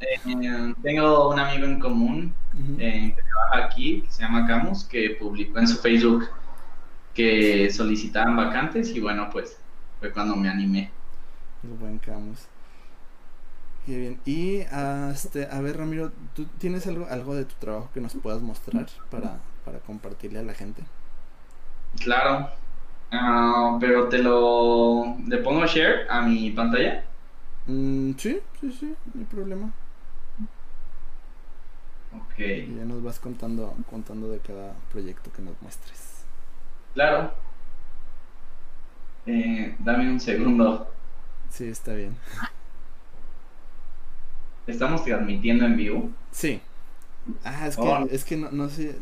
[0.00, 2.34] Eh, tengo un amigo en común
[2.78, 6.26] eh, que trabaja aquí, que se llama Camus, que publicó en su Facebook
[7.14, 9.58] que solicitaban vacantes y bueno, pues
[9.98, 10.90] fue cuando me animé.
[11.62, 12.38] El buen Camus.
[13.84, 14.20] Qué bien.
[14.24, 14.60] Y
[15.12, 18.86] este, a ver, Ramiro, ¿tú tienes algo, algo de tu trabajo que nos puedas mostrar
[19.10, 20.82] para, para compartirle a la gente?
[21.98, 22.48] Claro.
[23.10, 25.16] Ah, pero te lo.
[25.26, 27.04] ¿Le pongo share a mi pantalla?
[27.66, 29.72] Mm, sí, sí, sí, no hay problema.
[32.12, 32.38] Ok.
[32.38, 36.24] Y ya nos vas contando, contando de cada proyecto que nos muestres.
[36.94, 37.32] Claro.
[39.26, 40.90] Eh, dame un segundo.
[41.50, 42.16] Sí, está bien.
[44.66, 46.10] ¿Estamos transmitiendo en vivo?
[46.30, 46.60] Sí.
[47.44, 48.06] Ah, es que, oh.
[48.10, 48.96] es que no, no sé.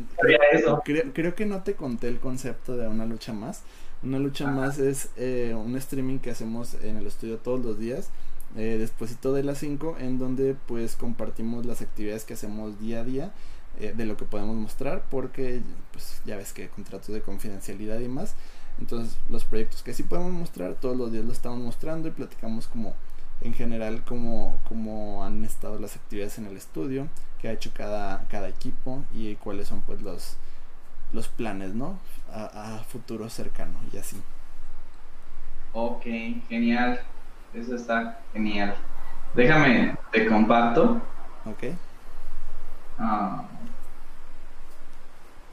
[0.53, 0.83] Eso.
[0.85, 3.63] Creo, creo, que no te conté el concepto de una lucha más.
[4.03, 8.11] Una lucha más es eh, un streaming que hacemos en el estudio todos los días,
[8.57, 13.05] eh, despuésito de las 5, en donde pues compartimos las actividades que hacemos día a
[13.05, 13.33] día,
[13.81, 18.09] eh, de lo que podemos mostrar, porque pues ya ves que contratos de confidencialidad y
[18.09, 18.35] más.
[18.79, 22.69] Entonces los proyectos que sí podemos mostrar, todos los días lo estamos mostrando y platicamos
[22.69, 22.95] como
[23.41, 27.09] en general cómo, cómo han estado las actividades en el estudio,
[27.41, 30.37] qué ha hecho cada, cada equipo y cuáles son pues los,
[31.13, 31.99] los planes, ¿no?
[32.33, 34.23] A, a futuro cercano y así.
[35.73, 36.05] Ok,
[36.49, 37.01] genial.
[37.55, 38.75] Eso está genial.
[39.35, 41.01] Déjame, te comparto.
[41.45, 41.75] Ok.
[42.99, 43.45] Ah.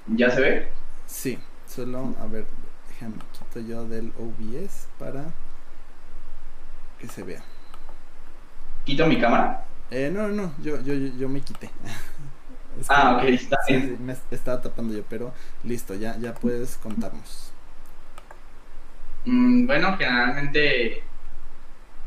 [0.08, 0.72] ¿Ya se ve?
[1.06, 2.48] Sí, solo, a ver,
[2.90, 5.34] déjame quito yo del OBS para
[7.00, 7.44] que se vea.
[8.86, 9.66] ¿Quito mi cámara?
[9.90, 11.70] Eh, no, no, yo, yo, yo me quité.
[12.80, 13.98] es ah, ok, está bien.
[13.98, 17.56] Sí, me estaba tapando yo, pero listo, ya, ya puedes contarnos.
[19.26, 21.04] Mm, bueno, generalmente,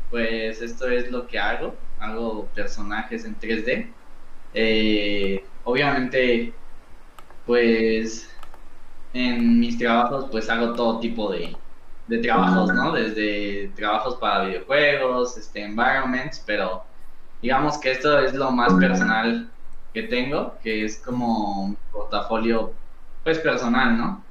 [0.09, 1.75] pues esto es lo que hago.
[1.99, 3.93] Hago personajes en 3D.
[4.53, 6.53] Eh, obviamente,
[7.45, 8.29] pues
[9.13, 11.57] en mis trabajos, pues hago todo tipo de,
[12.09, 12.91] de trabajos, ¿no?
[12.91, 16.83] Desde trabajos para videojuegos, este, environments, pero
[17.41, 19.49] digamos que esto es lo más personal
[19.93, 22.73] que tengo, que es como un portafolio,
[23.23, 24.23] pues personal, ¿no?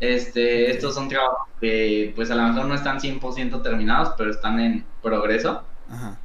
[0.00, 4.58] Este, estos son trabajos que pues a lo mejor no están 100% terminados, pero están
[4.58, 5.62] en progreso.
[5.88, 6.18] Ajá.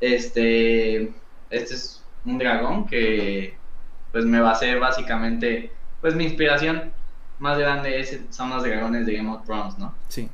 [0.00, 1.14] Este,
[1.48, 3.56] este es un dragón que
[4.12, 6.92] pues me va a ser básicamente pues mi inspiración
[7.38, 9.94] más grande es, son los dragones de Game of Thrones, ¿no?
[10.08, 10.28] Sí.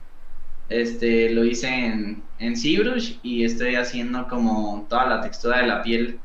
[0.69, 5.83] Este, lo hice en, en ZBrush y estoy haciendo como toda la textura de la
[5.83, 6.19] piel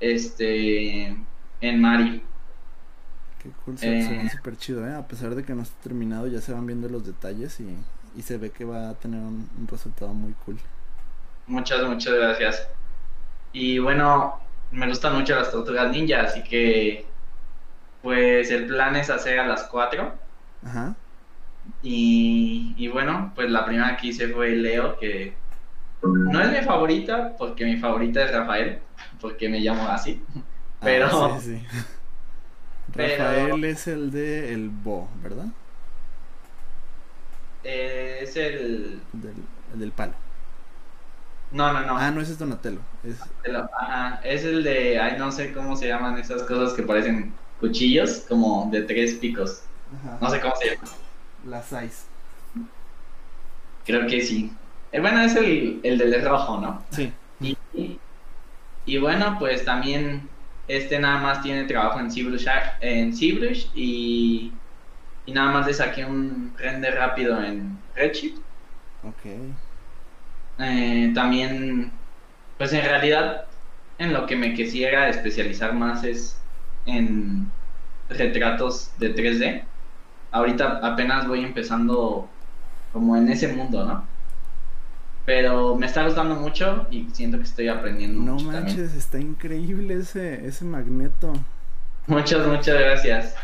[0.00, 1.16] este,
[1.60, 2.22] en Mari.
[3.42, 4.94] Qué cool, se, eh, ve súper chido, ¿eh?
[4.94, 7.76] A pesar de que no está terminado, ya se van viendo los detalles y,
[8.16, 10.58] y se ve que va a tener un, un, resultado muy cool.
[11.46, 12.68] Muchas, muchas gracias.
[13.52, 14.40] Y bueno,
[14.72, 17.06] me gustan mucho las tortugas ninja, así que
[18.02, 20.14] pues el plan es hacer a las 4.
[20.64, 20.94] Ajá.
[21.82, 25.34] Y, y, bueno, pues la primera que hice fue Leo, que
[26.02, 28.78] no es mi favorita, porque mi favorita es Rafael,
[29.20, 30.22] porque me llamo así.
[30.34, 30.40] Ah,
[30.80, 31.40] pero.
[31.40, 31.66] sí, sí.
[32.94, 35.46] Rafael es el de El Bo, ¿verdad?
[37.64, 39.02] Eh, es el...
[39.12, 39.34] Del,
[39.74, 40.14] el del palo.
[41.50, 41.96] No, no, no.
[41.96, 42.80] Ah, no, ese es Donatello.
[43.04, 43.18] Es...
[43.18, 43.70] Donatello.
[43.78, 44.98] Ajá, es el de.
[45.00, 49.62] Ay, no sé cómo se llaman esas cosas que parecen cuchillos como de tres picos.
[50.00, 50.18] Ajá.
[50.20, 50.88] No sé cómo se llama.
[51.46, 52.06] Las seis.
[53.84, 54.52] Creo que sí.
[54.92, 56.82] Eh, bueno, es el, el del rojo, ¿no?
[56.90, 57.12] Sí.
[57.40, 57.98] Y,
[58.86, 60.28] y, bueno, pues también
[60.66, 62.46] este nada más tiene trabajo en ZBrush,
[62.80, 63.12] en
[63.74, 64.52] y,
[65.26, 68.38] y nada más le saqué un render rápido en Redshift.
[69.04, 69.30] Ok.
[70.58, 71.92] Eh, también,
[72.58, 73.46] pues en realidad,
[73.98, 76.38] en lo que me quisiera especializar más es
[76.88, 77.50] en
[78.08, 79.62] retratos de 3D.
[80.30, 82.28] Ahorita apenas voy empezando
[82.92, 84.04] como en ese mundo, ¿no?
[85.24, 88.46] Pero me está gustando mucho y siento que estoy aprendiendo no mucho.
[88.46, 88.98] No manches, también.
[88.98, 91.34] está increíble ese, ese magneto.
[92.06, 93.34] Muchas, muchas gracias.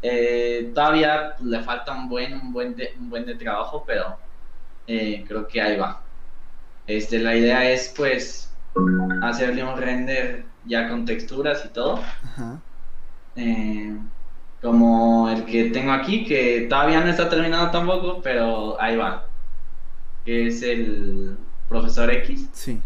[0.00, 4.16] Eh, todavía le falta un buen, un buen, de, un buen de trabajo, pero
[4.86, 6.02] eh, creo que ahí va.
[6.86, 8.50] Este, la idea es pues
[9.22, 12.00] hacerle un render ya con texturas y todo.
[12.22, 12.60] Ajá.
[13.36, 13.96] Eh,
[14.62, 19.26] como el que tengo aquí, que todavía no está terminado tampoco, pero ahí va.
[20.24, 21.36] Que es el
[21.68, 22.48] profesor X.
[22.52, 22.80] Sí.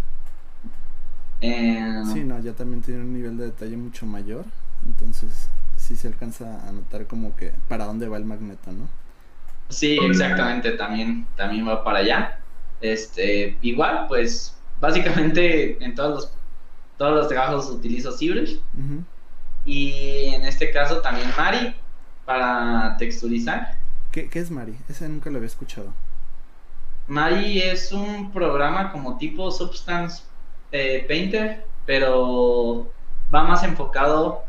[1.41, 4.45] Eh, sí, no, ya también tiene un nivel de detalle mucho mayor.
[4.87, 8.89] Entonces, sí se alcanza a notar como que para dónde va el magneto, ¿no?
[9.69, 12.41] Sí, exactamente, también, también va para allá.
[12.81, 16.33] Este, igual, pues, básicamente en todos los,
[16.99, 18.57] todos los trabajos utilizo ZBrush.
[19.65, 21.75] Y en este caso también Mari
[22.25, 23.77] para texturizar.
[24.13, 24.77] ¿Qué, ¿Qué, es Mari?
[24.89, 25.93] Ese nunca lo había escuchado.
[27.07, 30.23] Mari es un programa como tipo Substance
[30.73, 32.91] eh, Painter, pero
[33.35, 34.43] va más enfocado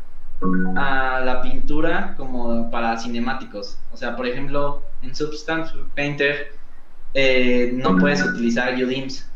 [0.76, 3.78] a la pintura como para cinemáticos.
[3.92, 6.52] O sea, por ejemplo, en Substance Painter
[7.14, 9.29] eh, no puedes utilizar UDIMs,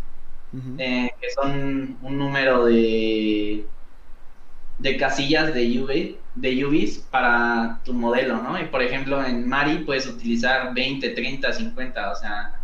[0.79, 3.67] eh, que son un número de,
[4.79, 8.61] de casillas de, UV, de UVs para tu modelo, ¿no?
[8.61, 12.61] Y por ejemplo, en Mari puedes utilizar 20, 30, 50, o sea,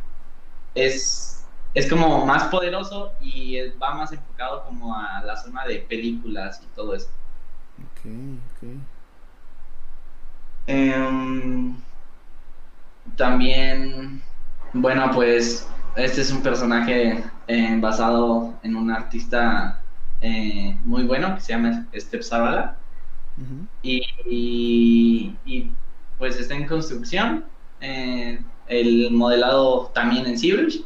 [0.75, 6.61] es, es como más poderoso y va más enfocado como a la zona de películas
[6.63, 7.09] y todo eso.
[7.79, 8.07] Ok,
[8.57, 8.69] ok.
[10.67, 11.77] Em,
[13.17, 14.23] también,
[14.73, 19.81] bueno, pues este es un personaje eh, basado en un artista
[20.21, 22.77] eh, muy bueno que se llama Step Zavala.
[23.83, 25.35] y,
[26.19, 27.45] pues está en construcción.
[27.81, 30.83] Eh, el modelado también en ZBrush.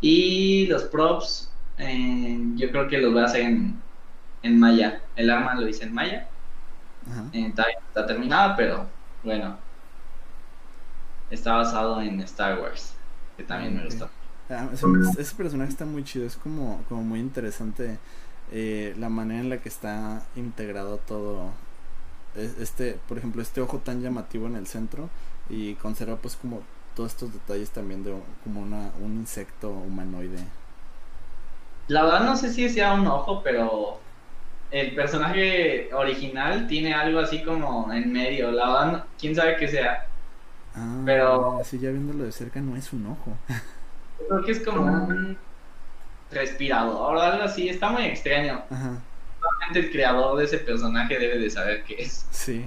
[0.00, 3.80] Y los props, yo creo que los voy a hacer en,
[4.42, 5.00] en Maya.
[5.16, 6.28] El arma lo hice en Maya.
[7.32, 8.86] está, terminada, pero
[9.22, 9.56] bueno.
[11.30, 12.94] Está basado en Star Wars,
[13.36, 14.08] que también me gustó.
[14.50, 17.98] Ah, ese, personaje está muy chido, es como, como muy interesante
[18.50, 21.50] eh, la manera en la que está integrado todo.
[22.34, 25.10] Este, por ejemplo, este ojo tan llamativo en el centro
[25.50, 26.62] y conserva pues como
[26.94, 30.44] todos estos detalles también de como una, un insecto humanoide.
[31.88, 33.98] La verdad no sé si sea un ojo, pero
[34.70, 38.50] el personaje original tiene algo así como en medio.
[38.50, 40.06] La verdad, quién sabe qué sea.
[40.74, 41.58] Ah, pero.
[41.58, 43.36] Así ya viéndolo de cerca, no es un ojo.
[44.26, 45.38] Creo que es como un
[46.30, 47.68] respirador o algo así.
[47.68, 48.62] Está muy extraño.
[48.70, 49.00] Ajá.
[49.74, 52.26] el creador de ese personaje debe de saber qué es.
[52.30, 52.66] Sí.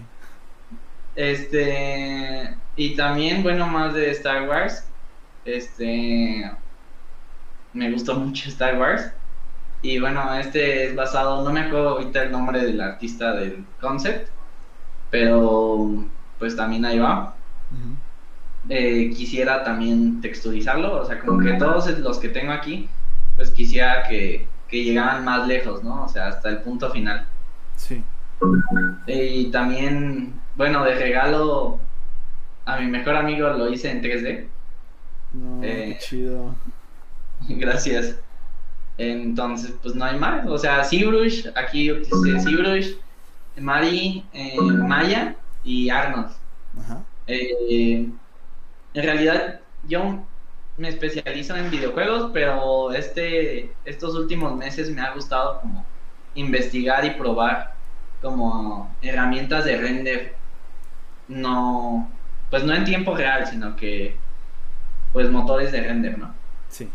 [1.16, 2.56] Este.
[2.76, 4.86] Y también, bueno, más de Star Wars.
[5.46, 6.52] Este.
[7.74, 9.12] Me gustó mucho Star Wars.
[9.82, 14.30] Y bueno, este es basado, no me acuerdo ahorita el nombre del artista del concept,
[15.10, 16.06] pero
[16.38, 17.36] pues también ahí va.
[18.70, 22.88] Eh, quisiera también texturizarlo, o sea, como que todos los que tengo aquí,
[23.36, 26.06] pues quisiera que, que llegaran más lejos, ¿no?
[26.06, 27.26] O sea, hasta el punto final.
[27.76, 28.04] Sí.
[29.08, 31.80] Y también, bueno, de regalo
[32.66, 34.48] a mi mejor amigo lo hice en 3D.
[35.34, 36.56] No, qué eh, chido.
[37.50, 38.18] Gracias.
[38.98, 40.48] Entonces, pues no hay más.
[40.48, 42.92] O sea, ZBrush, aquí utilicé ZBrush,
[43.60, 46.32] Mari, eh, Maya y Arnold.
[47.28, 48.10] Eh,
[48.94, 50.24] en realidad, yo
[50.78, 55.86] me especializo en videojuegos, pero este, estos últimos meses me ha gustado como
[56.36, 57.74] investigar y probar
[58.22, 60.36] como herramientas de render.
[61.28, 62.10] No
[62.50, 64.18] pues no en tiempo real sino que
[65.14, 66.34] pues motores de render no
[66.68, 66.90] sí.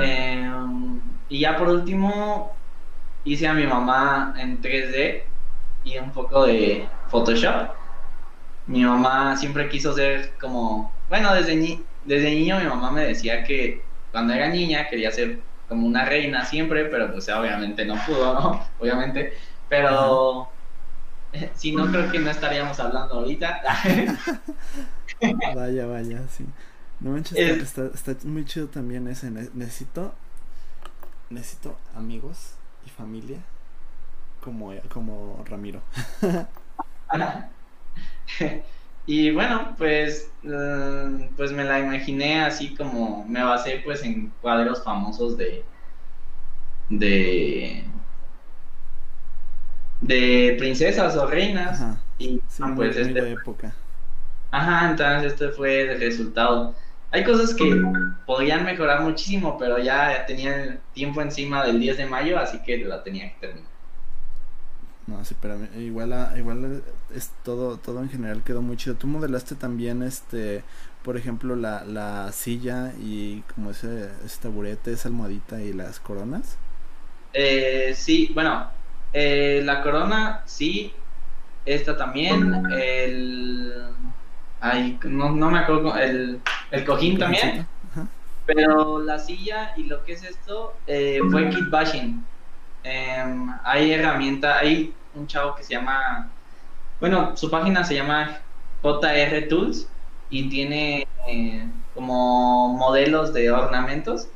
[0.00, 2.54] Em, y ya por último,
[3.24, 5.22] hice a mi mamá en 3D
[5.84, 7.70] y un poco de Photoshop.
[8.68, 13.82] Mi mamá siempre quiso ser como, bueno, desde, desde niño mi mamá me decía que
[14.12, 18.66] cuando era niña quería ser como una reina siempre, pero pues obviamente no pudo, ¿no?
[18.78, 19.34] Obviamente,
[19.68, 20.48] pero
[21.54, 23.62] si no creo que no estaríamos hablando ahorita.
[25.54, 26.46] vaya, vaya, sí.
[27.00, 29.30] No manches, está, está, muy chido también ese.
[29.30, 30.14] Necesito.
[31.30, 32.54] Necesito amigos
[32.86, 33.38] y familia
[34.42, 35.82] como, como Ramiro.
[39.06, 44.82] y bueno, pues, eh, pues me la imaginé así como me basé pues en cuadros
[44.84, 45.64] famosos de
[46.90, 47.84] de
[50.00, 51.84] de princesas o reinas
[52.18, 53.74] y ah, pues este época.
[54.50, 56.74] Ajá, entonces este fue el resultado.
[57.10, 57.82] Hay cosas que
[58.26, 62.78] podrían mejorar muchísimo, pero ya tenía el tiempo encima del 10 de mayo, así que
[62.78, 63.77] la tenía que terminar.
[65.08, 66.82] No, sí, pero igual, igual
[67.14, 68.94] es todo, todo en general quedó muy chido.
[68.96, 70.62] ¿Tú modelaste también, este,
[71.02, 76.58] por ejemplo, la, la silla y como ese, ese taburete, esa almohadita y las coronas?
[77.32, 78.70] Eh, sí, bueno,
[79.12, 80.92] eh, la corona, sí,
[81.64, 83.72] esta también, el
[84.60, 86.40] Ay, no, no me acuerdo, el,
[86.70, 87.66] el cojín también.
[88.46, 92.24] Pero la silla y lo que es esto eh, fue kit bashing.
[92.90, 96.30] Em, hay herramienta, hay un chavo que se llama,
[97.00, 98.38] bueno, su página se llama
[98.82, 99.86] JR Tools
[100.30, 104.28] y tiene eh, como modelos de ornamentos.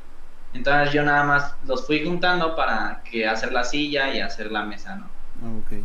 [0.52, 4.64] Entonces yo nada más los fui juntando para que hacer la silla y hacer la
[4.64, 5.06] mesa, ¿no?
[5.42, 5.78] Ah, ok.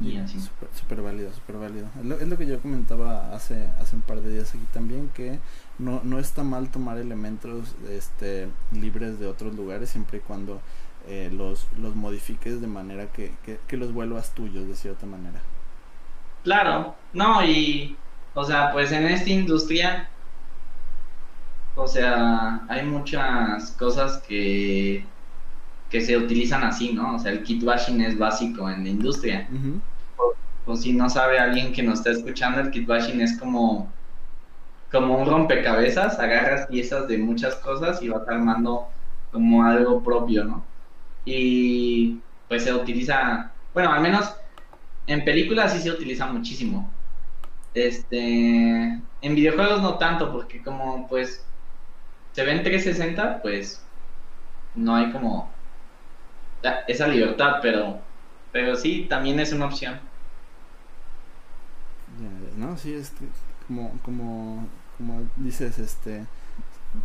[0.00, 0.38] Y así.
[0.74, 1.86] Súper válido, súper válido.
[1.98, 5.08] Es lo, es lo, que yo comentaba hace, hace un par de días aquí también,
[5.14, 5.38] que
[5.78, 10.60] no, no está mal tomar elementos este, libres de otros lugares siempre y cuando
[11.08, 15.40] eh, los, los modifiques de manera que, que, que los vuelvas tuyos de cierta manera.
[16.44, 17.96] Claro, no, y,
[18.34, 20.08] o sea, pues en esta industria,
[21.74, 25.04] o sea, hay muchas cosas que,
[25.90, 27.16] que se utilizan así, ¿no?
[27.16, 29.48] O sea, el kit bashing es básico en la industria.
[29.50, 29.80] Ujú.
[30.66, 33.92] O si no sabe alguien que nos está escuchando, el kit bashing es como,
[34.94, 38.88] como un rompecabezas, agarras piezas de muchas cosas y vas armando
[39.32, 40.64] como algo propio, ¿no?
[41.24, 44.36] Y pues se utiliza, bueno, al menos
[45.08, 46.88] en películas sí se utiliza muchísimo.
[47.74, 51.44] Este, en videojuegos no tanto, porque como pues
[52.32, 53.84] se ven 360, pues
[54.76, 55.50] no hay como
[56.86, 57.98] esa libertad, pero,
[58.52, 59.98] pero sí, también es una opción.
[62.20, 63.26] Ya, No, sí, es que
[63.66, 66.26] como, como, como dices, este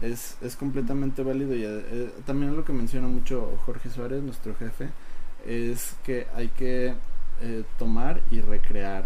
[0.01, 4.89] es, es completamente válido y eh, también lo que menciona mucho Jorge Suárez, nuestro jefe,
[5.45, 6.93] es que hay que
[7.41, 9.05] eh, tomar y recrear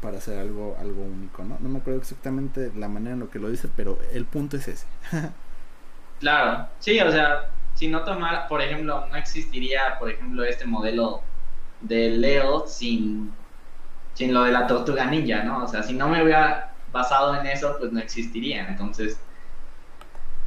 [0.00, 1.56] para hacer algo, algo único, ¿no?
[1.60, 4.68] No me acuerdo exactamente la manera en lo que lo dice, pero el punto es
[4.68, 4.86] ese.
[6.18, 11.20] Claro, sí, o sea, si no tomara, por ejemplo, no existiría, por ejemplo, este modelo
[11.82, 13.34] de Leo sin,
[14.14, 15.64] sin lo de la tortuga ninja, ¿no?
[15.64, 18.68] O sea, si no me hubiera basado en eso, pues no existiría.
[18.68, 19.18] Entonces,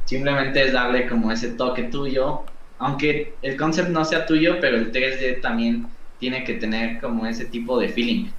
[0.04, 2.42] simplemente es darle como ese toque tuyo,
[2.78, 5.86] aunque el concept no sea tuyo, pero el 3D también
[6.18, 8.30] tiene que tener como ese tipo de feeling.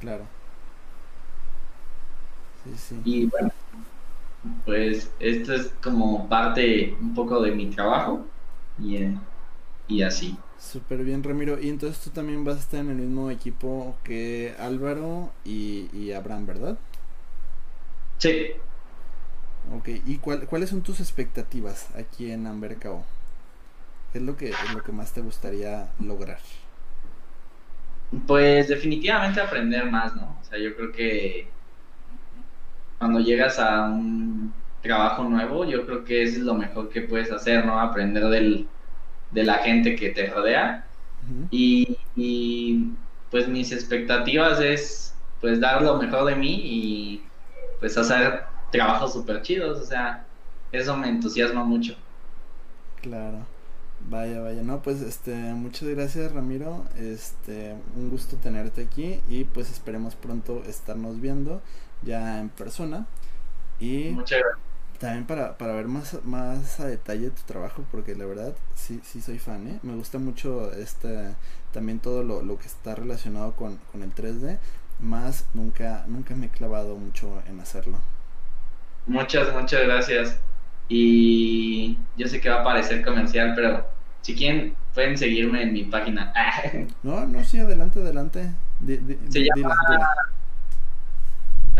[0.00, 0.24] Claro.
[2.64, 3.00] Sí, sí.
[3.04, 3.50] Y bueno,
[4.64, 8.26] pues esto es como parte un poco de mi trabajo
[8.78, 9.18] y, eh,
[9.88, 10.36] y así.
[10.58, 11.58] Súper bien, Ramiro.
[11.60, 16.12] Y entonces tú también vas a estar en el mismo equipo que Álvaro y, y
[16.12, 16.78] Abraham, ¿verdad?
[18.20, 18.54] Sí,
[19.64, 23.06] Ok, ¿y cuál- cuáles son tus expectativas aquí en Ambercao?
[24.12, 26.40] ¿Qué es lo que, es lo que más te gustaría lograr?
[28.26, 30.38] pues definitivamente aprender más, ¿no?
[30.40, 31.56] O sea, yo creo que
[32.98, 37.64] cuando llegas a un trabajo nuevo, yo creo que es lo mejor que puedes hacer,
[37.66, 37.80] ¿no?
[37.80, 38.72] Aprender del,
[39.30, 40.90] de la gente que te rodea.
[41.50, 42.98] Y, y,
[43.30, 47.29] pues mis expectativas es pues dar lo mejor de mí y
[47.80, 50.24] pues hacer trabajos súper chidos, o sea,
[50.70, 51.96] eso me entusiasma mucho.
[53.02, 53.46] Claro.
[54.08, 54.62] Vaya, vaya.
[54.62, 56.84] No, pues este, muchas gracias, Ramiro.
[56.96, 61.60] Este, un gusto tenerte aquí y pues esperemos pronto estarnos viendo
[62.02, 63.06] ya en persona.
[63.78, 64.70] Y Muchas gracias.
[65.00, 69.22] También para, para ver más, más a detalle tu trabajo, porque la verdad sí, sí
[69.22, 69.78] soy fan, ¿eh?
[69.82, 71.34] Me gusta mucho este,
[71.72, 74.58] también todo lo, lo que está relacionado con, con el 3D,
[75.02, 77.98] más nunca, nunca me he clavado mucho en hacerlo.
[79.06, 80.38] Muchas, muchas gracias.
[80.88, 83.86] Y yo sé que va a parecer comercial, pero
[84.22, 86.32] si quieren, pueden seguirme en mi página.
[87.02, 88.50] No, no, sí, adelante, adelante.
[88.80, 89.74] Di- di- Se llama-.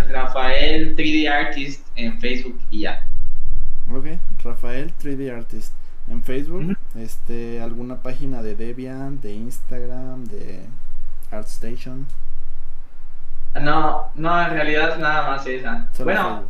[0.09, 3.07] Rafael 3D Artist en Facebook y ya.
[3.93, 4.07] Ok,
[4.43, 5.75] Rafael 3D Artist.
[6.09, 10.65] En Facebook, este, alguna página de Debian, de Instagram, de
[11.31, 12.07] ArtStation.
[13.55, 15.89] No, no, en realidad nada más esa.
[15.93, 16.49] Solo bueno,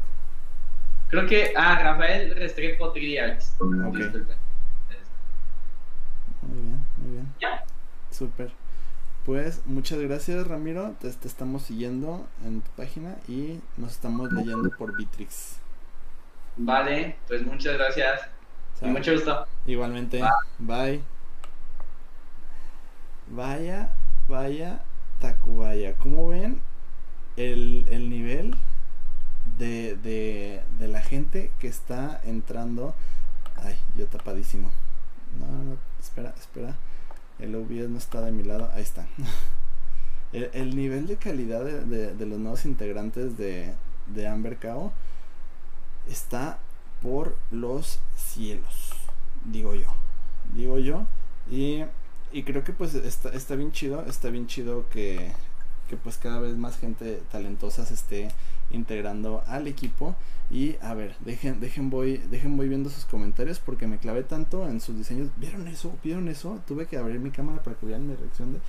[1.09, 1.53] creo que.
[1.57, 3.61] Ah, Rafael Restrepo 3D Artist.
[3.61, 3.97] Ok.
[3.97, 4.37] Disculpen.
[6.43, 7.35] Muy bien, muy bien.
[7.41, 7.65] Ya.
[8.11, 8.53] Súper.
[9.25, 14.71] Pues muchas gracias Ramiro, te, te estamos siguiendo en tu página y nos estamos leyendo
[14.71, 15.59] por Bitrix.
[16.57, 18.23] Vale, pues muchas gracias.
[18.83, 19.47] Y mucho gusto.
[19.67, 20.23] Igualmente,
[20.59, 21.03] bye.
[23.29, 23.91] Vaya,
[24.27, 24.81] vaya,
[25.21, 25.95] Tacubaya.
[25.95, 26.61] ¿Cómo ven
[27.37, 28.55] el, el nivel
[29.59, 32.95] de, de, de la gente que está entrando?
[33.57, 34.71] Ay, yo tapadísimo.
[35.41, 36.77] No, no, espera, espera.
[37.39, 38.71] El OBS no está de mi lado.
[38.75, 39.07] Ahí está.
[40.33, 43.75] El, el nivel de calidad de, de- los nuevos integrantes de,
[44.15, 44.93] de Amber Cao
[46.09, 46.59] está
[47.03, 48.91] por los cielos.
[49.45, 49.93] Digo yo.
[50.55, 51.07] Digo yo.
[51.51, 51.85] Y,
[52.33, 54.05] y creo que pues está, está bien chido.
[54.07, 55.33] Está bien chido que,
[55.91, 58.29] que pues cada vez más gente talentosa se esté
[58.71, 60.15] integrando al equipo.
[60.51, 64.69] Y a ver dejen dejen voy dejen voy viendo sus comentarios porque me clavé tanto
[64.69, 65.29] en sus diseños.
[65.37, 68.61] Vieron eso vieron eso tuve que abrir mi cámara para que vean mi reacción de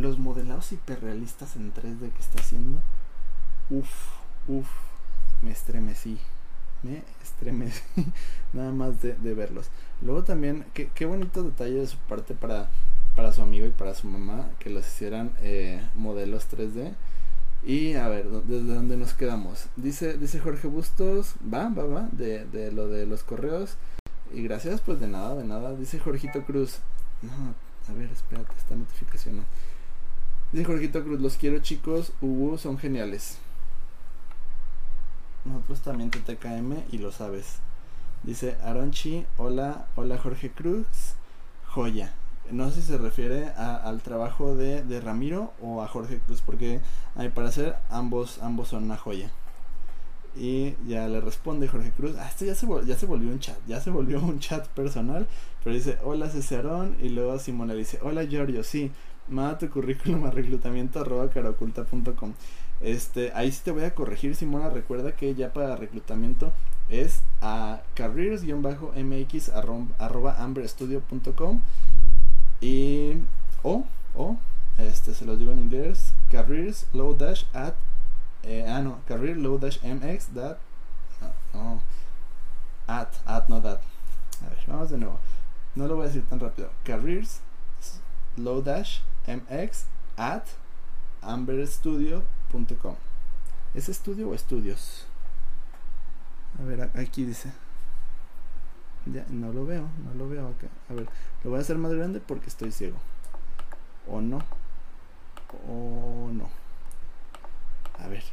[0.00, 2.80] los modelados hiperrealistas en 3D que está haciendo.
[3.70, 3.88] Uf,
[4.48, 4.68] uf,
[5.42, 6.18] me estremecí
[6.82, 7.82] me estremecí
[8.52, 9.68] nada más de, verlos.
[10.02, 12.68] Luego también qué, qué bonito detalle de su parte para
[13.16, 16.94] para su amigo y para su mamá que los hicieran eh, modelos 3D
[17.66, 19.66] y a ver, ¿desde dónde nos quedamos?
[19.74, 23.76] Dice, dice Jorge Bustos, va, va, va, de, de lo de los correos.
[24.32, 25.74] Y gracias, pues de nada, de nada.
[25.74, 26.78] Dice Jorgito Cruz.
[27.22, 27.54] No,
[27.88, 29.44] a ver, espérate, esta notificación no.
[30.52, 33.38] Dice Jorgito Cruz, los quiero chicos, Ubu son geniales.
[35.44, 37.56] Nosotros también TTKM y lo sabes.
[38.22, 40.86] Dice Aronchi, hola, hola Jorge Cruz,
[41.66, 42.12] joya
[42.50, 46.80] no sé si se refiere al trabajo de, de, Ramiro o a Jorge Cruz, porque
[47.14, 49.30] a mi parecer ambos, ambos son una joya.
[50.36, 53.56] Y ya le responde Jorge Cruz, ah, esto ya se, ya se volvió un chat,
[53.66, 55.26] ya se volvió un chat personal,
[55.64, 58.92] pero dice, hola Cesarón, y luego Simona le dice, hola Giorgio, sí,
[59.28, 61.30] manda tu currículum a reclutamiento arroba.
[62.82, 66.52] Este, ahí sí te voy a corregir, Simona, recuerda que ya para reclutamiento
[66.90, 69.50] es a careers-mx
[69.98, 71.60] arroba amberstudio.com
[72.60, 73.22] y
[73.62, 73.84] o,
[74.14, 74.36] o,
[74.78, 77.74] este se los digo en inglés, careers low dash at,
[78.42, 80.58] eh, ah no, career low dash mx that,
[81.52, 81.80] no,
[82.86, 83.80] at, at, no that.
[84.44, 85.18] A ver, vamos de nuevo.
[85.74, 86.70] No lo voy a decir tan rápido.
[86.84, 87.40] Careers
[88.36, 89.86] low dash mx
[90.16, 90.44] at
[91.22, 92.96] amberstudio.com.
[93.74, 95.06] ¿Es estudio o estudios?
[96.58, 97.52] A ver, aquí dice.
[99.12, 100.66] Ya, no lo veo, no lo veo acá.
[100.90, 101.06] A ver,
[101.44, 102.96] lo voy a hacer más grande porque estoy ciego.
[104.08, 104.38] O no.
[105.68, 106.48] O no.
[107.98, 108.24] A ver.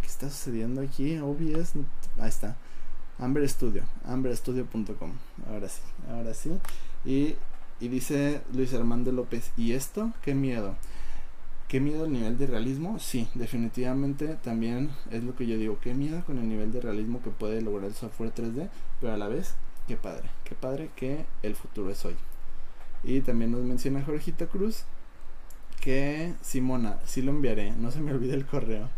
[0.00, 1.18] ¿Qué está sucediendo aquí?
[1.18, 1.74] OBS.
[2.18, 2.56] Ahí está.
[3.18, 3.82] Amber Studio.
[4.06, 5.12] Amberstudio.com.
[5.48, 5.82] Ahora sí.
[6.10, 6.58] Ahora sí.
[7.04, 7.36] Y,
[7.80, 9.52] y dice Luis Armando López.
[9.56, 10.12] ¿Y esto?
[10.22, 10.76] ¿Qué miedo?
[11.68, 12.98] ¿Qué miedo el nivel de realismo?
[12.98, 15.78] Sí, definitivamente también es lo que yo digo.
[15.80, 18.68] ¿Qué miedo con el nivel de realismo que puede lograr el software 3D?
[19.00, 19.54] Pero a la vez
[19.86, 22.16] Qué padre, qué padre que el futuro es hoy.
[23.02, 24.84] Y también nos menciona Jorgito Cruz
[25.80, 28.88] que Simona, sí lo enviaré, no se me olvide el correo.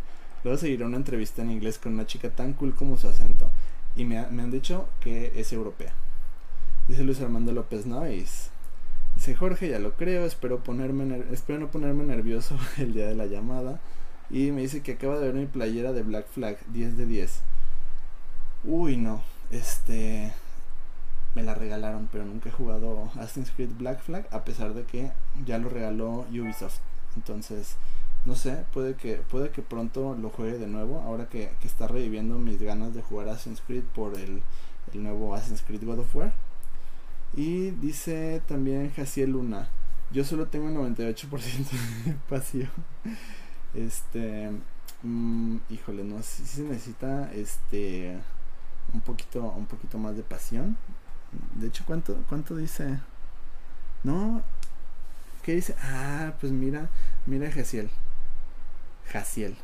[0.44, 3.50] Luego seguiré una entrevista en inglés con una chica tan cool como su acento.
[3.96, 5.92] Y me, han dicho que es europea.
[6.86, 8.50] Dice Luis Armando López Nois.
[9.16, 13.26] Dice Jorge, ya lo creo, espero, ponerme espero no ponerme nervioso el día de la
[13.26, 13.80] llamada.
[14.30, 17.40] Y me dice que acaba de ver mi playera de Black Flag, 10 de 10.
[18.62, 19.22] Uy, no.
[19.50, 20.32] Este
[21.36, 25.12] me la regalaron, pero nunca he jugado Assassin's Creed Black Flag, a pesar de que
[25.44, 26.78] ya lo regaló Ubisoft.
[27.14, 27.76] Entonces,
[28.24, 32.38] no sé, puede que, puede que pronto lo juegue de nuevo, ahora que, está reviviendo
[32.38, 34.42] mis ganas de jugar Assassin's Creed por el,
[34.94, 36.32] el nuevo Assassin's Creed God of War.
[37.34, 39.68] Y dice también Jaciel Luna,
[40.12, 41.28] yo solo tengo 98%
[42.06, 42.70] de pasión.
[43.74, 44.52] Este,
[45.02, 48.16] mm, híjole, no, si se necesita este
[48.94, 50.78] un poquito un poquito más de pasión
[51.54, 52.98] de hecho, ¿cuánto, cuánto dice?
[54.04, 54.42] No.
[55.42, 55.74] ¿Qué dice?
[55.82, 56.88] Ah, pues mira,
[57.26, 57.90] mira Jaciel.
[59.08, 59.56] Jaciel.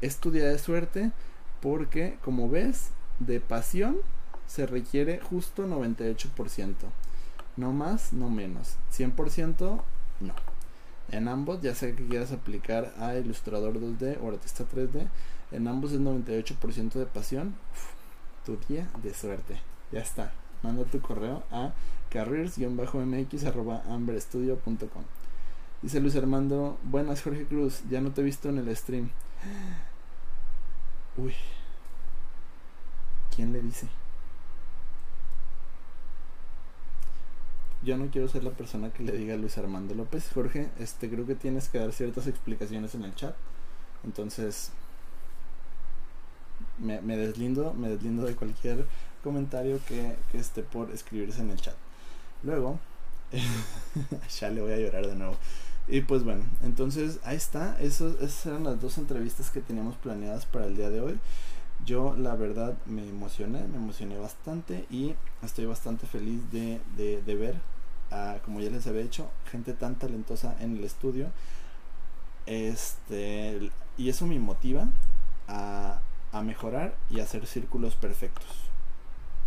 [0.00, 1.12] Es tu día de suerte
[1.60, 3.98] porque, como ves, de pasión
[4.46, 6.74] se requiere justo 98%.
[7.56, 8.76] No más, no menos.
[8.96, 9.82] 100%
[10.20, 10.34] no.
[11.10, 15.08] En ambos, ya sea que quieras aplicar a Ilustrador 2D o Artista 3D,
[15.50, 17.54] en ambos es 98% de pasión.
[18.46, 19.60] tu día de suerte.
[19.92, 21.72] Ya está manda tu correo a
[22.10, 25.04] carriers-mx.amberstudio.com.
[25.82, 29.08] Dice Luis Armando, buenas Jorge Cruz, ya no te he visto en el stream.
[31.16, 31.34] Uy,
[33.34, 33.88] ¿quién le dice?
[37.82, 40.30] Yo no quiero ser la persona que le diga a Luis Armando López.
[40.34, 43.34] Jorge, este creo que tienes que dar ciertas explicaciones en el chat.
[44.04, 44.72] Entonces,
[46.78, 48.84] me deslindo, me deslindo de cualquier
[49.22, 51.74] comentario que, esté por escribirse en el chat.
[52.42, 52.78] Luego,
[54.40, 55.36] ya le voy a llorar de nuevo.
[55.88, 57.76] Y pues bueno, entonces ahí está.
[57.80, 61.18] esas eran las dos entrevistas que teníamos planeadas para el día de hoy.
[61.84, 67.56] Yo la verdad me emocioné, me emocioné bastante y estoy bastante feliz de, de, ver,
[68.10, 71.28] a, como ya les había dicho, gente tan talentosa en el estudio.
[72.46, 74.88] Este, y eso me motiva
[75.48, 76.00] a,
[76.32, 78.69] a mejorar y hacer círculos perfectos.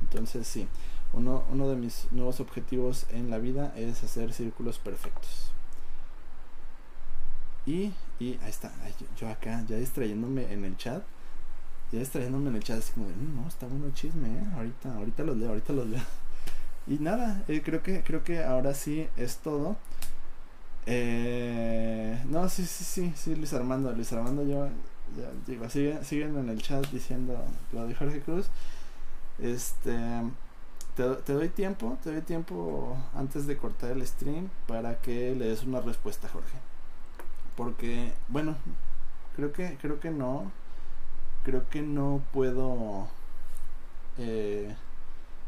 [0.04, 0.68] Entonces sí,
[1.14, 5.52] uno, uno de mis nuevos objetivos en la vida es hacer círculos perfectos.
[7.66, 8.72] Y, y ahí está,
[9.18, 11.04] yo, acá ya distrayéndome en el chat.
[11.92, 14.44] Ya distrayéndome en el chat, así como de, mm, no, está bueno el chisme, ¿eh?
[14.56, 16.02] Ahorita, ahorita los leo, ahorita los leo.
[16.86, 19.78] Y nada, eh, creo que creo que ahora sí es todo.
[20.86, 24.68] Eh, no, sí, sí, sí, sí, Luis Armando, Luis Armando, yo
[25.18, 27.42] ya digo, sigue, siguen en el chat diciendo
[27.72, 28.48] lo de Jorge Cruz.
[29.40, 29.98] Este,
[30.96, 35.64] te, doy tiempo, te doy tiempo antes de cortar el stream para que le des
[35.64, 36.58] una respuesta, Jorge.
[37.56, 38.56] Porque, bueno,
[39.36, 40.52] creo que, creo que no,
[41.44, 43.08] creo que no puedo,
[44.18, 44.76] eh,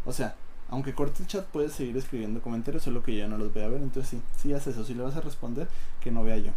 [0.06, 0.36] o sea,
[0.70, 3.68] aunque corte el chat puedes seguir escribiendo comentarios, solo que yo no los voy a
[3.68, 5.68] ver, entonces sí, sí haces eso, si le vas a responder,
[6.02, 6.52] que no vea yo.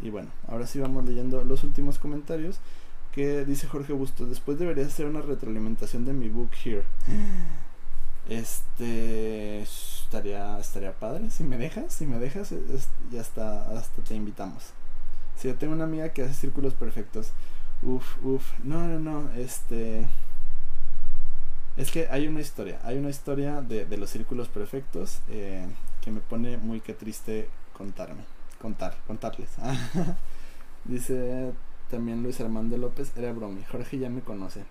[0.00, 2.58] Y bueno, ahora sí vamos leyendo los últimos comentarios
[3.12, 6.84] que dice Jorge Bustos, después debería hacer una retroalimentación de mi book here.
[8.28, 12.52] Este estaría estaría padre si me dejas, si me dejas
[13.10, 14.74] ya hasta hasta te invitamos.
[15.38, 17.32] Si yo tengo una amiga que hace círculos perfectos.
[17.82, 18.42] Uf, uf.
[18.64, 20.06] No, no, no, este
[21.78, 25.64] es que hay una historia, hay una historia de, de los círculos perfectos eh,
[26.02, 28.24] que me pone muy que triste contarme,
[28.60, 29.50] contar, contarles.
[30.84, 31.52] Dice
[31.90, 34.64] también Luis Armando López, era bromi, Jorge ya me conoce.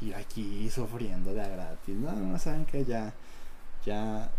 [0.00, 1.96] Y aquí sufriendo de a gratis.
[1.96, 3.12] No, no, saben que ya,
[3.84, 4.30] ya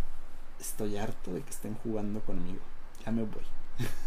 [0.60, 2.62] estoy harto de que estén jugando conmigo.
[3.06, 3.44] Ya me voy.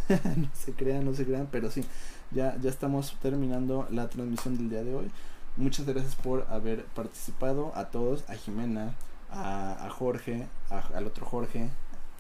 [0.37, 1.85] no se crean, no se crean, pero sí,
[2.31, 5.11] ya, ya estamos terminando la transmisión del día de hoy.
[5.57, 7.73] Muchas gracias por haber participado.
[7.75, 8.95] A todos, a Jimena,
[9.31, 11.69] a, Jorge, al otro Jorge,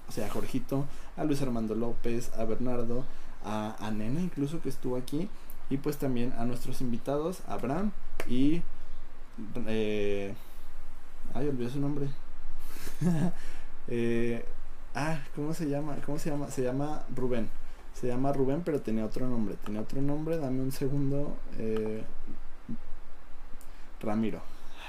[0.08, 3.04] o sea, a Jorgito, a Luis Armando López, a Bernardo,
[3.44, 5.28] a, a Nena incluso que estuvo aquí.
[5.70, 7.92] Y pues también a nuestros invitados, Abraham
[8.28, 8.62] y...
[9.66, 10.34] Eh,
[11.34, 12.08] ay, olvidé su nombre.
[13.88, 14.44] eh,
[14.94, 15.96] ah, ¿cómo se llama?
[16.04, 16.50] ¿Cómo se llama?
[16.50, 17.48] Se llama Rubén.
[17.94, 19.56] Se llama Rubén, pero tenía otro nombre.
[19.64, 21.36] Tenía otro nombre, dame un segundo.
[21.58, 22.02] Eh,
[24.00, 24.42] Ramiro.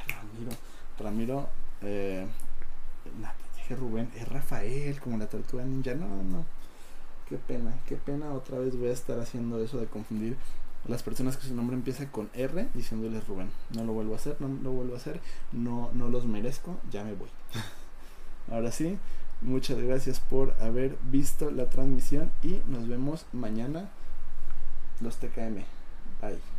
[0.07, 0.51] Ramiro.
[0.99, 1.49] Ramiro.
[1.81, 2.27] Eh,
[3.55, 4.11] dije Rubén.
[4.15, 5.93] Es Rafael, como la tortuga ninja.
[5.95, 6.45] No, no.
[7.33, 8.31] Qué pena, qué pena.
[8.31, 10.37] Otra vez voy a estar haciendo eso de confundir
[10.87, 13.49] las personas que su nombre empieza con R diciéndoles Rubén.
[13.71, 15.19] No lo vuelvo a hacer, no lo vuelvo a hacer.
[15.51, 16.77] No, no los merezco.
[16.91, 17.29] Ya me voy.
[18.51, 18.99] Ahora sí.
[19.41, 23.89] Muchas gracias por haber visto la transmisión y nos vemos mañana
[25.01, 25.63] los TKM.
[26.21, 26.52] Bye.